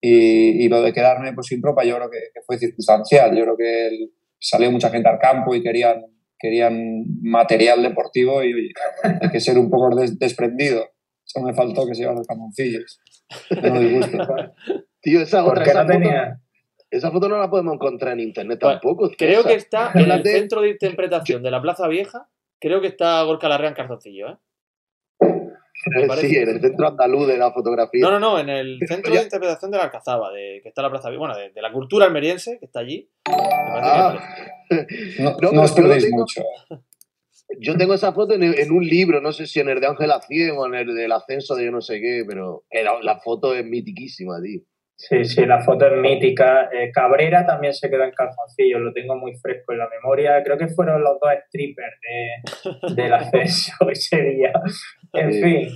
[0.00, 3.34] Y, y lo de quedarme pues, sin ropa yo creo que, que fue circunstancial.
[3.36, 6.04] Yo creo que el- salió mucha gente al campo y querían,
[6.38, 8.68] querían material deportivo y oye,
[9.22, 10.84] hay que ser un poco des- desprendido.
[11.26, 13.00] Eso me faltó que se llevan los camoncillos.
[13.62, 14.18] No disguste.
[15.00, 16.40] Tío, esa otra, esa, no foto, tenía...
[16.90, 19.10] esa foto no la podemos encontrar en internet Pues, tampoco.
[19.16, 22.28] Creo que está en el centro de interpretación de la Plaza Vieja.
[22.60, 24.36] Creo que está Gorka Larrea en calzoncillo, ¿eh?
[26.20, 28.00] Sí, en el centro andaluz de la fotografía.
[28.02, 30.90] No, no, no, en el centro de interpretación de la Alcazaba, de, que está la
[30.90, 31.18] Plaza Vieja.
[31.20, 33.08] Bueno, de, de la cultura almeriense, que está allí.
[33.28, 34.18] Me parece que Ah.
[35.20, 36.42] No, No, no os perdéis tengo- mucho.
[37.60, 40.20] Yo tengo esa foto en, en un libro, no sé si en el de Ángela
[40.20, 43.54] Cien o en el del ascenso de yo no sé qué, pero la, la foto
[43.54, 44.60] es mitiquísima, tío.
[44.98, 46.70] Sí, sí, la foto es mítica.
[46.72, 50.42] Eh, Cabrera también se quedó en calzoncillos, lo tengo muy fresco en la memoria.
[50.42, 51.96] Creo que fueron los dos strippers
[52.88, 54.52] de, del ascenso ese día.
[55.12, 55.42] En Sí.
[55.42, 55.68] fin,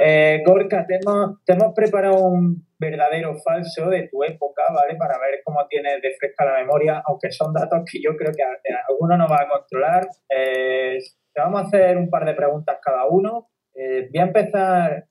[0.00, 4.96] eh, Gorka, te hemos, te hemos preparado un verdadero o falso de tu época, ¿vale?
[4.96, 8.42] Para ver cómo tienes de fresca la memoria, aunque son datos que yo creo que
[8.88, 10.06] alguno no va a controlar.
[10.28, 10.98] Eh,
[11.34, 13.48] te vamos a hacer un par de preguntas cada uno.
[13.74, 15.06] Eh, voy a empezar,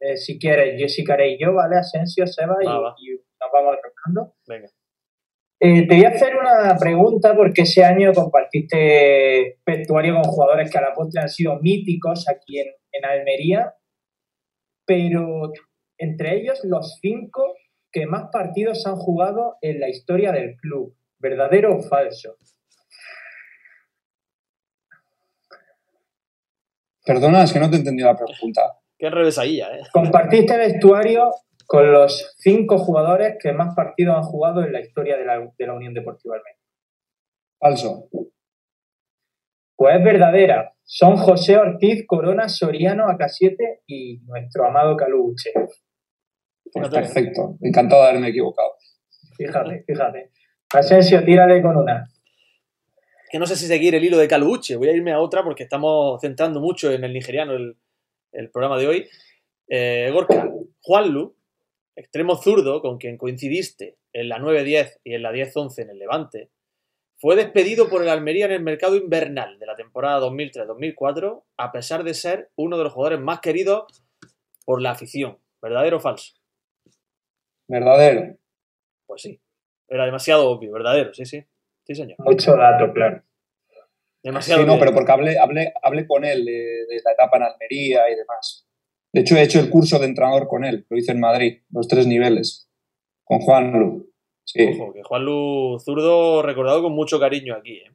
[0.00, 1.76] eh, si quieres, Jessica y yo, ¿vale?
[1.76, 4.34] Asensio, Seba, y, nos vamos rotando.
[4.46, 4.68] Venga.
[5.60, 10.82] Te voy a hacer una pregunta porque ese año compartiste vestuario con jugadores que a
[10.82, 13.74] la postre han sido míticos aquí en, en Almería,
[14.86, 15.50] pero
[15.98, 17.54] entre ellos los cinco
[17.90, 20.94] que más partidos han jugado en la historia del club.
[21.18, 22.36] ¿Verdadero o falso?
[27.04, 28.78] Perdona, es que no te he entendido la pregunta.
[28.98, 29.82] Qué revesadilla, ¿eh?
[29.92, 31.30] Compartiste vestuario
[31.66, 35.66] con los cinco jugadores que más partidos han jugado en la historia de la, de
[35.66, 36.58] la Unión Deportiva Almería.
[37.58, 38.08] Falso.
[39.76, 40.74] Pues es verdadera.
[40.82, 45.52] Son José Ortiz, Corona, Soriano, AK7 y nuestro amado Caluche.
[46.72, 47.56] Pues perfecto.
[47.60, 48.70] Encantado de haberme equivocado.
[49.36, 50.30] Fíjate, fíjate.
[50.72, 52.08] Asensio, tírale con una.
[53.30, 55.62] que no sé si seguir el hilo de Caluche, voy a irme a otra porque
[55.62, 57.76] estamos centrando mucho en el nigeriano el,
[58.32, 59.08] el programa de hoy.
[59.68, 60.50] Eh, Gorka,
[60.82, 61.36] Juanlu,
[61.94, 66.50] extremo zurdo con quien coincidiste en la 9-10 y en la 10-11 en el Levante,
[67.20, 72.04] fue despedido por el Almería en el mercado invernal de la temporada 2003-2004, a pesar
[72.04, 73.84] de ser uno de los jugadores más queridos
[74.64, 75.38] por la afición.
[75.60, 76.34] ¿Verdadero o falso?
[77.68, 78.36] Verdadero.
[79.06, 79.40] Pues sí.
[79.88, 81.44] Era demasiado obvio, verdadero, sí, sí.
[81.84, 82.16] Sí, señor.
[82.18, 83.22] Mucho dato, claro.
[84.22, 84.80] Demasiado Sí, no, bien.
[84.84, 88.66] pero porque hablé, hablé, hablé con él de, de la etapa en Almería y demás.
[89.12, 91.88] De hecho, he hecho el curso de entrenador con él, lo hice en Madrid, los
[91.88, 92.68] tres niveles,
[93.24, 94.12] con Juan Lu.
[94.44, 97.74] Sí, Ojo, que Juanlu zurdo recordado con mucho cariño aquí.
[97.78, 97.90] ¿eh?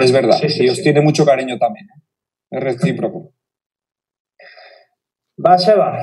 [0.00, 0.38] es verdad.
[0.40, 1.86] Sí, sí, y os tiene mucho cariño también.
[1.86, 2.02] ¿eh?
[2.50, 3.32] Es recíproco.
[5.44, 5.98] Va, Seba.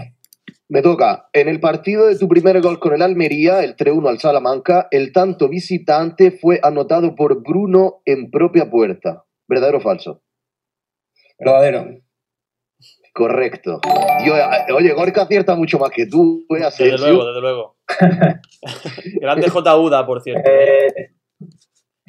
[0.72, 1.30] Me toca.
[1.34, 5.12] En el partido de tu primer gol con el Almería, el 3-1 al Salamanca, el
[5.12, 9.26] tanto visitante fue anotado por Bruno en propia puerta.
[9.48, 10.22] ¿Verdadero o falso?
[11.40, 11.88] Verdadero.
[13.14, 13.82] Correcto.
[14.24, 17.78] Yo, eh, oye, Gorka acierta mucho más que tú, ¿eh, Desde luego, desde luego.
[19.20, 19.78] Grande J.
[19.78, 20.48] Uda, por cierto.
[20.48, 21.14] Eh,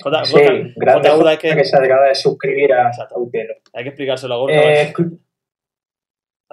[0.02, 0.24] J.
[0.24, 0.44] sí, J.
[0.76, 1.18] grande J.
[1.20, 3.16] Uda es que que se acaba de suscribir a Exacto.
[3.16, 3.54] a Utelo.
[3.72, 4.54] hay que explicárselo a Gorka.
[4.54, 4.92] Eh.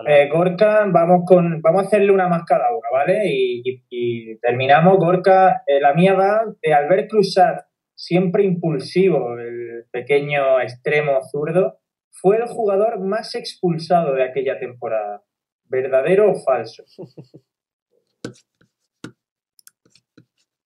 [0.05, 3.21] Eh, Gorka, vamos con, vamos a hacerle una más cada una, ¿vale?
[3.25, 9.85] Y, y- y terminamos, Gorka, eh, la mía va de Albert Cruzat, siempre impulsivo, el
[9.91, 11.79] pequeño extremo zurdo,
[12.11, 15.23] fue el jugador más expulsado de aquella temporada.
[15.65, 16.83] ¿Verdadero o falso?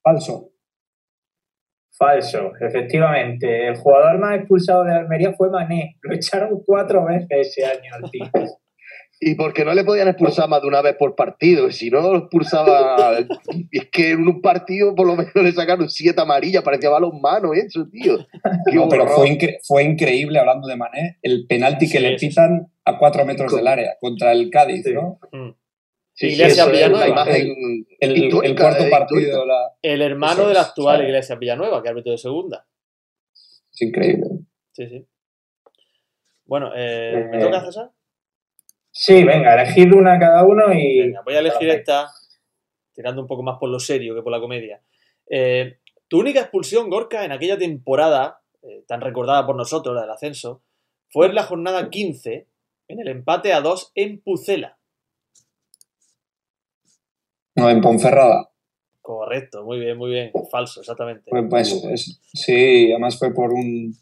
[0.04, 0.52] Falso.
[1.98, 3.68] Falso, efectivamente.
[3.68, 5.98] El jugador más expulsado de Almería fue Mané.
[6.02, 8.10] Lo echaron cuatro veces ese año al.
[9.24, 11.68] Y porque no le podían expulsar más de una vez por partido.
[11.68, 13.20] y Si no lo expulsaba.
[13.72, 17.88] es que en un partido por lo menos le sacaron siete amarillas, parecía balonmano eso,
[17.92, 18.18] tío.
[18.74, 22.30] No, pero fue, incre- fue increíble, hablando de Mané, el penalti que Sí, le sí,
[22.30, 24.94] pitan a cuatro metros del área contra el Cádiz, Sí.
[24.94, 25.20] ¿no?
[25.32, 25.52] Mm.
[26.14, 27.08] Sí, Iglesias Villanueva.
[27.08, 31.10] imagen El, el histórica, cuarto eh, partido, la- El hermano del actual ¿sabes?
[31.10, 32.66] Iglesias Villanueva, que es árbitro de segunda.
[33.72, 34.26] es increíble.
[34.72, 35.06] Sí, sí.
[36.46, 37.92] Bueno, eh, Eh, ¿me toca, César?
[38.92, 41.00] Sí, venga, elegid una cada uno y.
[41.02, 42.08] Venga, voy a elegir esta,
[42.94, 44.82] tirando un poco más por lo serio que por la comedia.
[45.30, 45.78] Eh,
[46.08, 50.62] tu única expulsión, Gorka, en aquella temporada, eh, tan recordada por nosotros, la del ascenso,
[51.10, 52.48] fue en la jornada 15,
[52.90, 54.78] en el empate a 2 en Pucela.
[57.56, 58.50] No, en Ponferrada.
[59.02, 60.32] Correcto, muy bien, muy bien.
[60.52, 61.32] Falso, exactamente.
[61.50, 63.96] Pues, es- sí, además fue por un.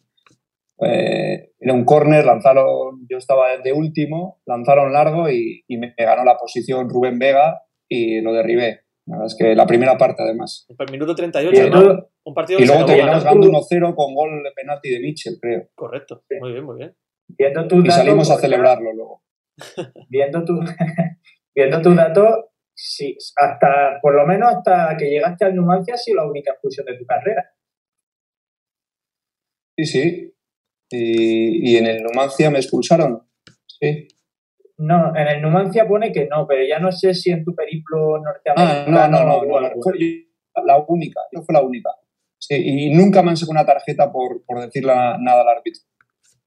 [0.82, 3.06] Eh, era un córner, lanzaron.
[3.10, 8.22] Yo estaba de último, lanzaron largo y, y me ganó la posición Rubén Vega y
[8.22, 8.82] lo derribé.
[9.10, 10.68] La verdad es que la primera parte, además.
[10.78, 12.10] El minuto 38, Bien, ¿no?
[12.24, 13.48] Un partido Y luego terminamos ganando.
[13.48, 15.68] ganando 1-0 con gol de penalti de Mitchell, creo.
[15.74, 16.96] Correcto, muy bien, muy bien.
[17.28, 19.24] viendo tus Y salimos a celebrarlo luego.
[20.10, 20.60] Viendo tu,
[21.56, 26.18] viendo tus datos, sí, hasta, por lo menos hasta que llegaste al Numancia ha sido
[26.18, 27.52] la única expulsión de tu carrera.
[29.76, 30.34] Sí, sí.
[30.92, 33.24] Y, y en el Numancia me expulsaron.
[33.68, 34.08] Sí.
[34.78, 38.16] No, en el Numancia pone que no, pero ya no sé si en tu periplo
[38.16, 39.08] Ah, norteamericano.
[39.08, 39.94] no, no, no, no, no, fue
[40.66, 41.90] la única, yo fue la única.
[42.38, 45.82] Sí, y nunca me han sacado una tarjeta por, por decirle nada al árbitro.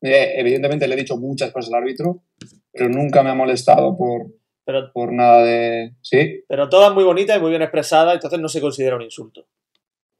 [0.00, 2.24] Eh, evidentemente le he dicho muchas cosas al árbitro,
[2.72, 4.26] pero nunca me ha molestado por,
[4.64, 5.92] Pero, por nada de...
[6.00, 9.46] Sí, pero todas muy bonitas y muy bien expresadas, entonces no se considera un insulto.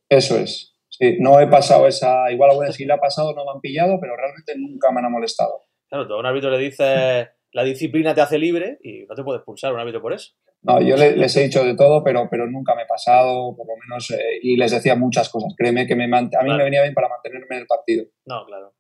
[0.09, 0.72] eso es.
[0.95, 2.31] Sí, no he pasado esa...
[2.31, 5.11] Igual vez sí la ha pasado, no me han pillado, pero realmente nunca me han
[5.11, 5.63] molestado.
[5.89, 9.23] Claro, tú a un árbitro le dices la disciplina te hace libre y no te
[9.23, 10.33] puede expulsar un árbitro por eso.
[10.63, 13.67] No, yo le- les he dicho de todo, pero, pero nunca me he pasado, por
[13.67, 15.53] lo menos, eh, y les decía muchas cosas.
[15.57, 16.57] Créeme que me a mí Claro.
[16.57, 18.05] me venía bien para mantenerme en el partido.
[18.27, 18.73] No, claro.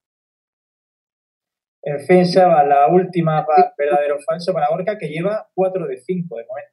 [1.82, 3.44] En fin, Seba, la última
[3.76, 6.70] verdadero falso para Gorka que lleva 4 de 5 de momento.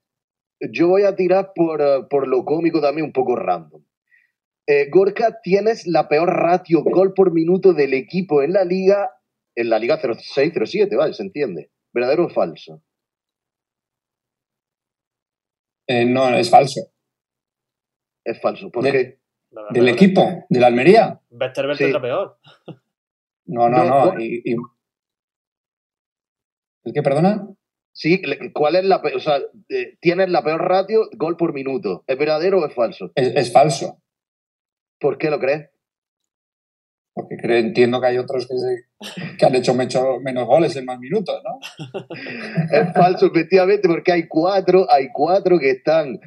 [0.72, 3.82] Yo voy a tirar por, eh, por lo cómico también un poco random.
[4.72, 9.10] Eh, Gorka, tienes la peor ratio gol por minuto del equipo en la liga,
[9.56, 11.14] en la liga 06-07, ¿vale?
[11.16, 11.72] ¿Se entiende?
[11.92, 12.84] ¿Verdadero o falso?
[15.88, 16.82] Eh, no, es falso.
[18.24, 18.70] Es falso.
[18.70, 19.20] ¿Por De- qué?
[19.50, 20.22] La ¿Del la equipo?
[20.50, 21.20] ¿De la Almería?
[21.32, 21.84] Westerveld Sí.
[21.86, 22.38] tendrá peor.
[23.46, 24.56] No, no, No, y- y-
[26.84, 27.48] ¿El qué, perdona?
[27.92, 28.22] Sí,
[28.54, 29.16] ¿cuál es la peor?
[29.18, 29.38] O sea,
[29.70, 32.04] eh, tienes la peor ratio gol por minuto.
[32.06, 33.12] ¿Es verdadero o es falso?
[33.16, 34.00] Es, es falso.
[35.00, 35.70] ¿Por qué lo crees?
[37.14, 40.86] Porque creo- entiendo que hay otros que, se- que han hecho mecho- menos goles en
[40.86, 41.60] más minutos, ¿no?
[42.72, 46.20] Es falso, efectivamente, porque hay cuatro, hay cuatro que están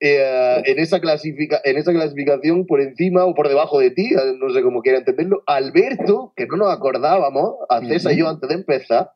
[0.00, 4.34] eh, en, esa clasifica, en esa clasificación por encima o por debajo de ti, eh,
[4.38, 8.48] no sé cómo quiera entenderlo, Alberto, que no nos acordábamos, a César y yo antes
[8.48, 9.10] de empezar,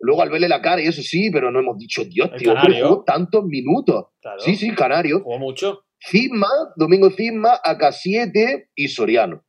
[0.00, 2.66] luego al verle la cara, y eso sí, pero no hemos dicho, Dios, tío, hombre,
[2.72, 2.88] canario.
[2.88, 4.06] jugó tantos minutos.
[4.20, 4.40] Claro.
[4.40, 5.20] Sí, sí, Canario.
[5.20, 5.84] Jugó mucho.
[6.00, 9.44] Cisma, Domingo Cisma, AK7 y Soriano.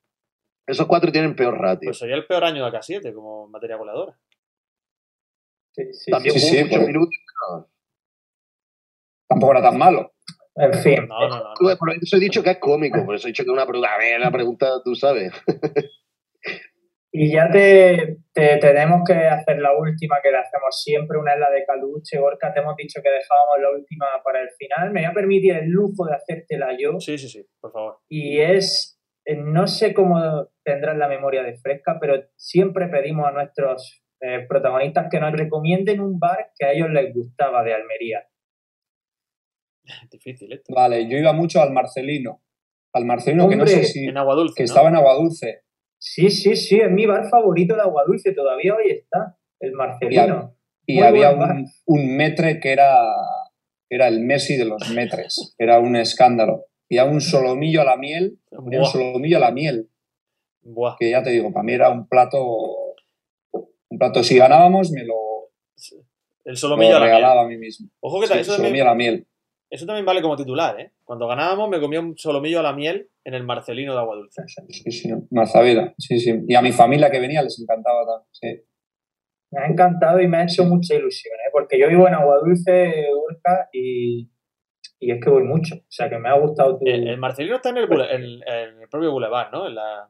[0.67, 1.87] Esos cuatro tienen peor ratio.
[1.87, 4.17] Pues sería el peor año de AK7 como materia voladora.
[5.71, 7.15] Sí, sí, También sí, jugó sí, muchos minutos.
[9.27, 10.13] Tampoco era tan malo.
[10.55, 11.07] En fin.
[11.07, 11.77] No, no, no.
[11.77, 13.93] Por eso he dicho que es cómico, por eso he dicho que es una pregunta.
[13.93, 15.31] A ver, la pregunta, tú sabes.
[17.21, 21.39] Y ya te, te tenemos que hacer la última que le hacemos siempre, una es
[21.41, 22.17] la de Caluche.
[22.17, 24.93] Gorka, te hemos dicho que dejábamos la última para el final.
[24.93, 26.97] Me voy a permitir el lujo de hacértela yo.
[27.01, 27.97] Sí, sí, sí, por favor.
[28.07, 33.31] Y es, eh, no sé cómo tendrás la memoria de fresca, pero siempre pedimos a
[33.31, 38.25] nuestros eh, protagonistas que nos recomienden un bar que a ellos les gustaba de Almería.
[40.09, 40.73] Difícil esto.
[40.73, 42.41] Vale, yo iba mucho al Marcelino.
[42.93, 44.05] Al Marcelino, que no sé si.
[44.05, 44.53] En agua dulce.
[44.55, 44.65] que ¿no?
[44.65, 45.63] estaba en Agua Dulce.
[46.01, 50.55] Sí, sí, sí, es mi bar favorito de Agua Dulce, todavía hoy está, el Marcelino.
[50.85, 52.97] Y había un, un metre que era,
[53.89, 55.53] era el Messi de los metres.
[55.59, 56.65] Era un escándalo.
[56.87, 58.39] Y a un solomillo a la miel.
[58.49, 59.89] Un solomillo a la miel.
[60.61, 60.95] buah.
[60.97, 62.39] Que ya te digo, para mí era un plato.
[63.91, 65.51] Un plato, si ganábamos, me lo,
[66.45, 67.15] El solomillo lo a la miel.
[67.17, 67.89] regalaba a mí mismo.
[67.99, 69.27] Ojo que Sí, eso, solomillo también, a la miel.
[69.69, 70.91] Eso también vale como titular, ¿eh?
[71.03, 74.41] Cuando ganábamos me comía un solomillo a la miel en el Marcelino de agua dulce.
[74.69, 75.93] Sí, sí, Marzavela.
[75.97, 76.41] Sí, sí.
[76.47, 78.27] Y a mi familia que venía les encantaba también.
[78.31, 78.65] Sí.
[79.51, 81.49] Me ha encantado y me ha hecho mucha ilusión, ¿eh?
[81.51, 84.29] porque yo vivo en Agua Dulce, Urca, y,
[84.99, 85.75] y es que voy mucho.
[85.75, 86.85] O sea, que me ha gustado tu...
[86.85, 89.67] El, el Marcelino está en el, bule- en- en el propio Boulevard, ¿no?
[89.67, 90.07] En la,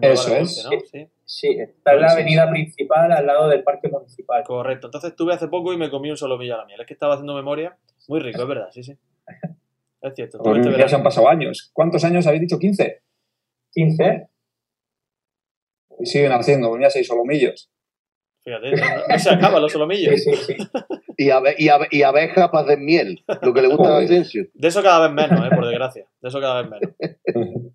[0.00, 0.64] Eso es.
[0.64, 0.70] ¿no?
[0.90, 4.42] Sí, Sí, está en la avenida principal, al lado del parque municipal.
[4.44, 4.86] correcto.
[4.88, 6.80] Entonces estuve hace poco y me comí un solomillo a la miel.
[6.80, 7.76] Es que estaba haciendo memoria.
[8.10, 8.96] Muy rico, es verdad, sí, sí.
[10.02, 10.38] Es cierto.
[10.42, 11.70] Pues este ya se han pasado años.
[11.72, 12.58] ¿Cuántos años habéis dicho?
[12.58, 12.98] ¿15?
[13.72, 14.28] 15.
[16.00, 17.70] Y siguen haciendo, pues ya seis solomillos.
[18.42, 20.24] Fíjate, no, no se acaban los solomillos.
[20.24, 20.56] sí, sí.
[21.18, 23.98] Y, abe- y, abe- y abeja para hacer miel, lo que le gusta a.
[24.00, 24.46] Asensio.
[24.54, 25.54] De eso cada vez menos, ¿eh?
[25.54, 26.06] Por desgracia.
[26.20, 26.94] De eso cada vez menos.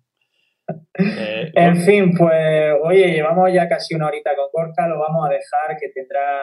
[0.98, 5.32] Eh, En fin, pues oye, llevamos ya casi una horita con Gorka, lo vamos a
[5.32, 6.40] dejar, que tendrá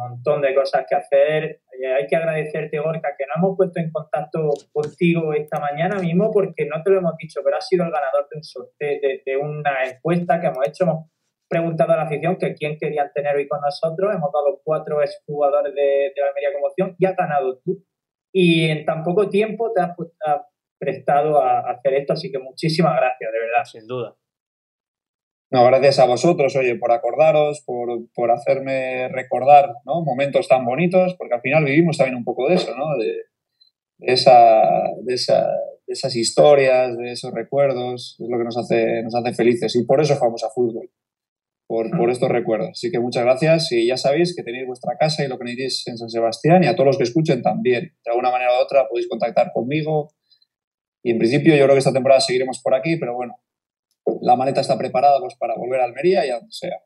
[0.00, 1.60] montón de cosas que hacer.
[1.80, 6.30] Eh, hay que agradecerte, Gorka, que nos hemos puesto en contacto contigo esta mañana mismo,
[6.30, 9.36] porque no te lo hemos dicho, pero has sido el ganador de un sorteo, de,
[9.36, 10.84] una encuesta que hemos hecho.
[10.84, 11.10] Hemos
[11.48, 14.14] preguntado a la afición que quién querían tener hoy con nosotros.
[14.14, 17.84] Hemos dado cuatro exjugadores de, de la Almería como opción y has ganado tú.
[18.32, 19.90] Y en tan poco tiempo te has,
[20.24, 20.42] has
[20.78, 23.64] prestado a hacer esto, así que muchísimas gracias, de verdad.
[23.64, 24.16] sin duda.
[25.50, 30.02] No, gracias a vosotros, oye, por acordaros, por, por hacerme recordar ¿no?
[30.02, 32.96] momentos tan bonitos, porque al final vivimos también un poco de eso, ¿no?
[32.96, 33.12] De,
[33.98, 34.62] de esa,
[35.02, 35.44] de, esa,
[35.86, 39.84] de esas historias, de esos recuerdos, es lo que nos hace, nos hace felices y
[39.84, 40.88] por eso jugamos a fútbol,
[41.66, 42.70] por, por estos recuerdos.
[42.70, 45.88] Así que muchas gracias y ya sabéis que tenéis vuestra casa y lo que necesitéis
[45.88, 47.92] en San Sebastián y a todos los que escuchen también.
[48.04, 50.12] De alguna manera u otra podéis contactar conmigo
[51.02, 53.34] y en principio yo creo que esta temporada seguiremos por aquí, pero bueno,
[54.22, 56.78] la maleta está preparada pues para volver a Almería y a donde sea.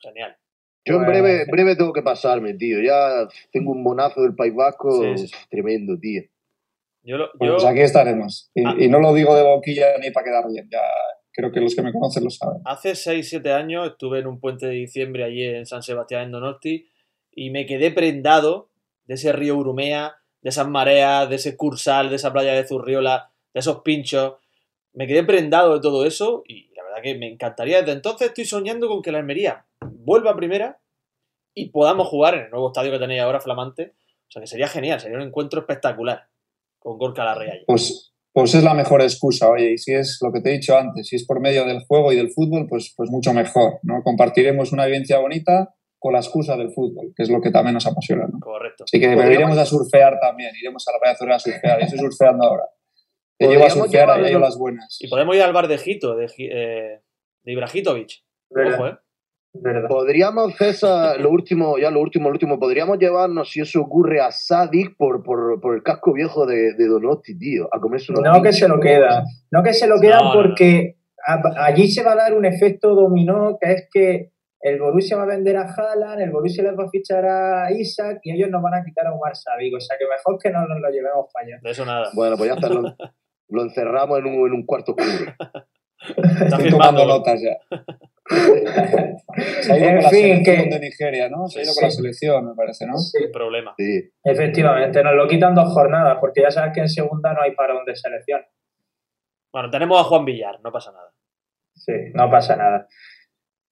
[0.00, 0.36] Genial.
[0.84, 2.80] Yo en Bueno, breve, breve tengo que pasarme, tío.
[2.80, 5.34] Ya tengo un monazo del País Vasco Sí, sí, sí.
[5.50, 6.22] tremendo, tío.
[7.02, 8.50] Yo, lo- Bueno, yo- pues aquí estaremos.
[8.54, 8.74] Y, Ah.
[8.78, 10.80] y no lo digo de boquilla ni para quedar bien, ya
[11.32, 12.62] creo que los que me conocen lo saben.
[12.64, 16.88] hace 6-7 años estuve en un puente de diciembre allí en San Sebastián, en Donosti,
[17.32, 18.70] y me quedé prendado
[19.04, 23.30] de ese río Urumea, de esas mareas, de ese cursal, de esa playa de Zurriola,
[23.52, 24.34] de esos pinchos.
[24.96, 27.80] Me quedé prendado de todo eso y la verdad que me encantaría.
[27.80, 30.78] Desde entonces estoy soñando con que la Almería vuelva a primera
[31.54, 33.92] y podamos jugar en el nuevo estadio que tenéis ahora, flamante.
[34.28, 36.26] O sea que sería genial, sería un encuentro espectacular
[36.78, 37.56] con Gorka Larrea.
[37.66, 40.76] Pues, pues es la mejor excusa, oye, y si es lo que te he dicho
[40.76, 44.02] antes, si es por medio del juego y del fútbol, pues, pues mucho mejor, ¿no?
[44.02, 47.86] Compartiremos una vivencia bonita con la excusa del fútbol, que es lo que también nos
[47.86, 48.38] apasiona, ¿no?
[48.40, 48.84] Correcto.
[48.84, 51.98] Así que Podríamos- iremos a surfear también, iremos a la Playa a surfear, yo estoy
[51.98, 52.64] surfeando ahora.
[53.38, 54.98] Te llevo a Podríamos surfear llevarlo- ahí a las buenas.
[55.00, 57.00] Y podemos ir al bar de Jito, de, eh,
[57.44, 58.10] de Ibrahitovic.
[58.50, 58.74] ¿Verdad?
[58.74, 58.98] Ojo, ¿eh?
[59.58, 59.88] ¿Verdad?
[59.88, 64.30] Podríamos, César, lo último, ya lo último, lo último, podríamos llevarnos, si eso ocurre, a
[64.30, 68.42] Sadik por, por, por el casco viejo de, de Donosti, tío, a comerse unos No
[68.42, 69.22] que se lo queda.
[69.50, 70.42] No que se lo quedan No, no, no.
[70.42, 74.30] porque a- allí se va a dar un efecto dominó, que es que
[74.60, 78.18] el Borussia va a vender a Haaland, el Borussia les va a fichar a Isaac
[78.24, 79.74] y ellos nos van a quitar a Omar Sadik.
[79.74, 81.58] O sea que mejor que no nos lo llevemos para allá.
[81.62, 82.10] De eso nada.
[82.14, 82.68] Bueno, pues ya está,
[83.48, 85.32] lo, encerramos en un, en un cuarto oscuro.
[85.98, 87.00] Está Estoy firmando.
[87.00, 87.56] tomando notas ya.
[89.62, 91.46] Se ha ido En con la fin, selección que- de Nigeria, ¿no?
[91.48, 91.80] Se ha ido Sí.
[91.80, 92.96] con la selección, me parece, ¿no?
[92.98, 93.74] Sin problema.
[93.78, 94.10] Sí.
[94.24, 97.84] Efectivamente, nos lo quitan dos jornadas, porque ya sabes que en segunda no hay parón
[97.84, 98.42] de selección.
[99.52, 101.12] Bueno, tenemos a Juan Villar, no pasa nada.
[101.74, 102.88] Sí, no pasa nada.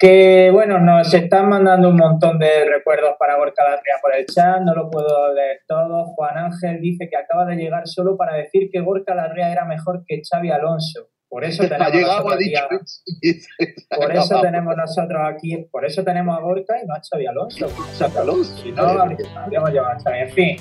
[0.04, 4.60] Que bueno, nos están mandando un montón de recuerdos para Gorka Larrea por el chat,
[4.60, 6.04] no lo puedo leer todo.
[6.04, 10.04] Juan Ángel dice que acaba de llegar solo para decir que Gorka Larrea era mejor
[10.06, 11.08] que Xavi Alonso.
[11.26, 16.36] Por eso tenemos llegado, nosotros aquí a- por eso tenemos nosotros aquí, por eso tenemos
[16.36, 17.66] a Gorka y no a Xavi Alonso.
[17.98, 18.56] Xavi Alonso.
[18.62, 20.18] Si no, habríamos llevado a Xavi.
[20.18, 20.56] En fin,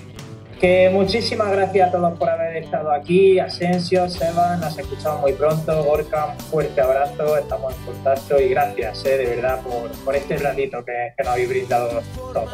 [0.59, 3.39] que muchísimas gracias a todos por haber estado aquí.
[3.39, 5.83] Asensio, Seba, nos escuchamos muy pronto.
[5.83, 10.37] Gorka, un fuerte abrazo, estamos en contacto y gracias eh, de verdad por, por este
[10.37, 12.53] ratito que, que, nos habéis brindado todos.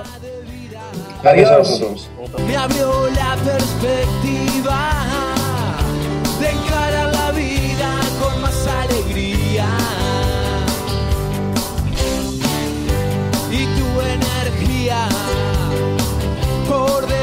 [1.23, 1.49] Adiós.
[1.51, 4.93] Adiós a Me abrió la perspectiva
[6.39, 9.67] de encarar la vida con más alegría.
[13.51, 15.07] Y tu energía
[16.67, 17.18] por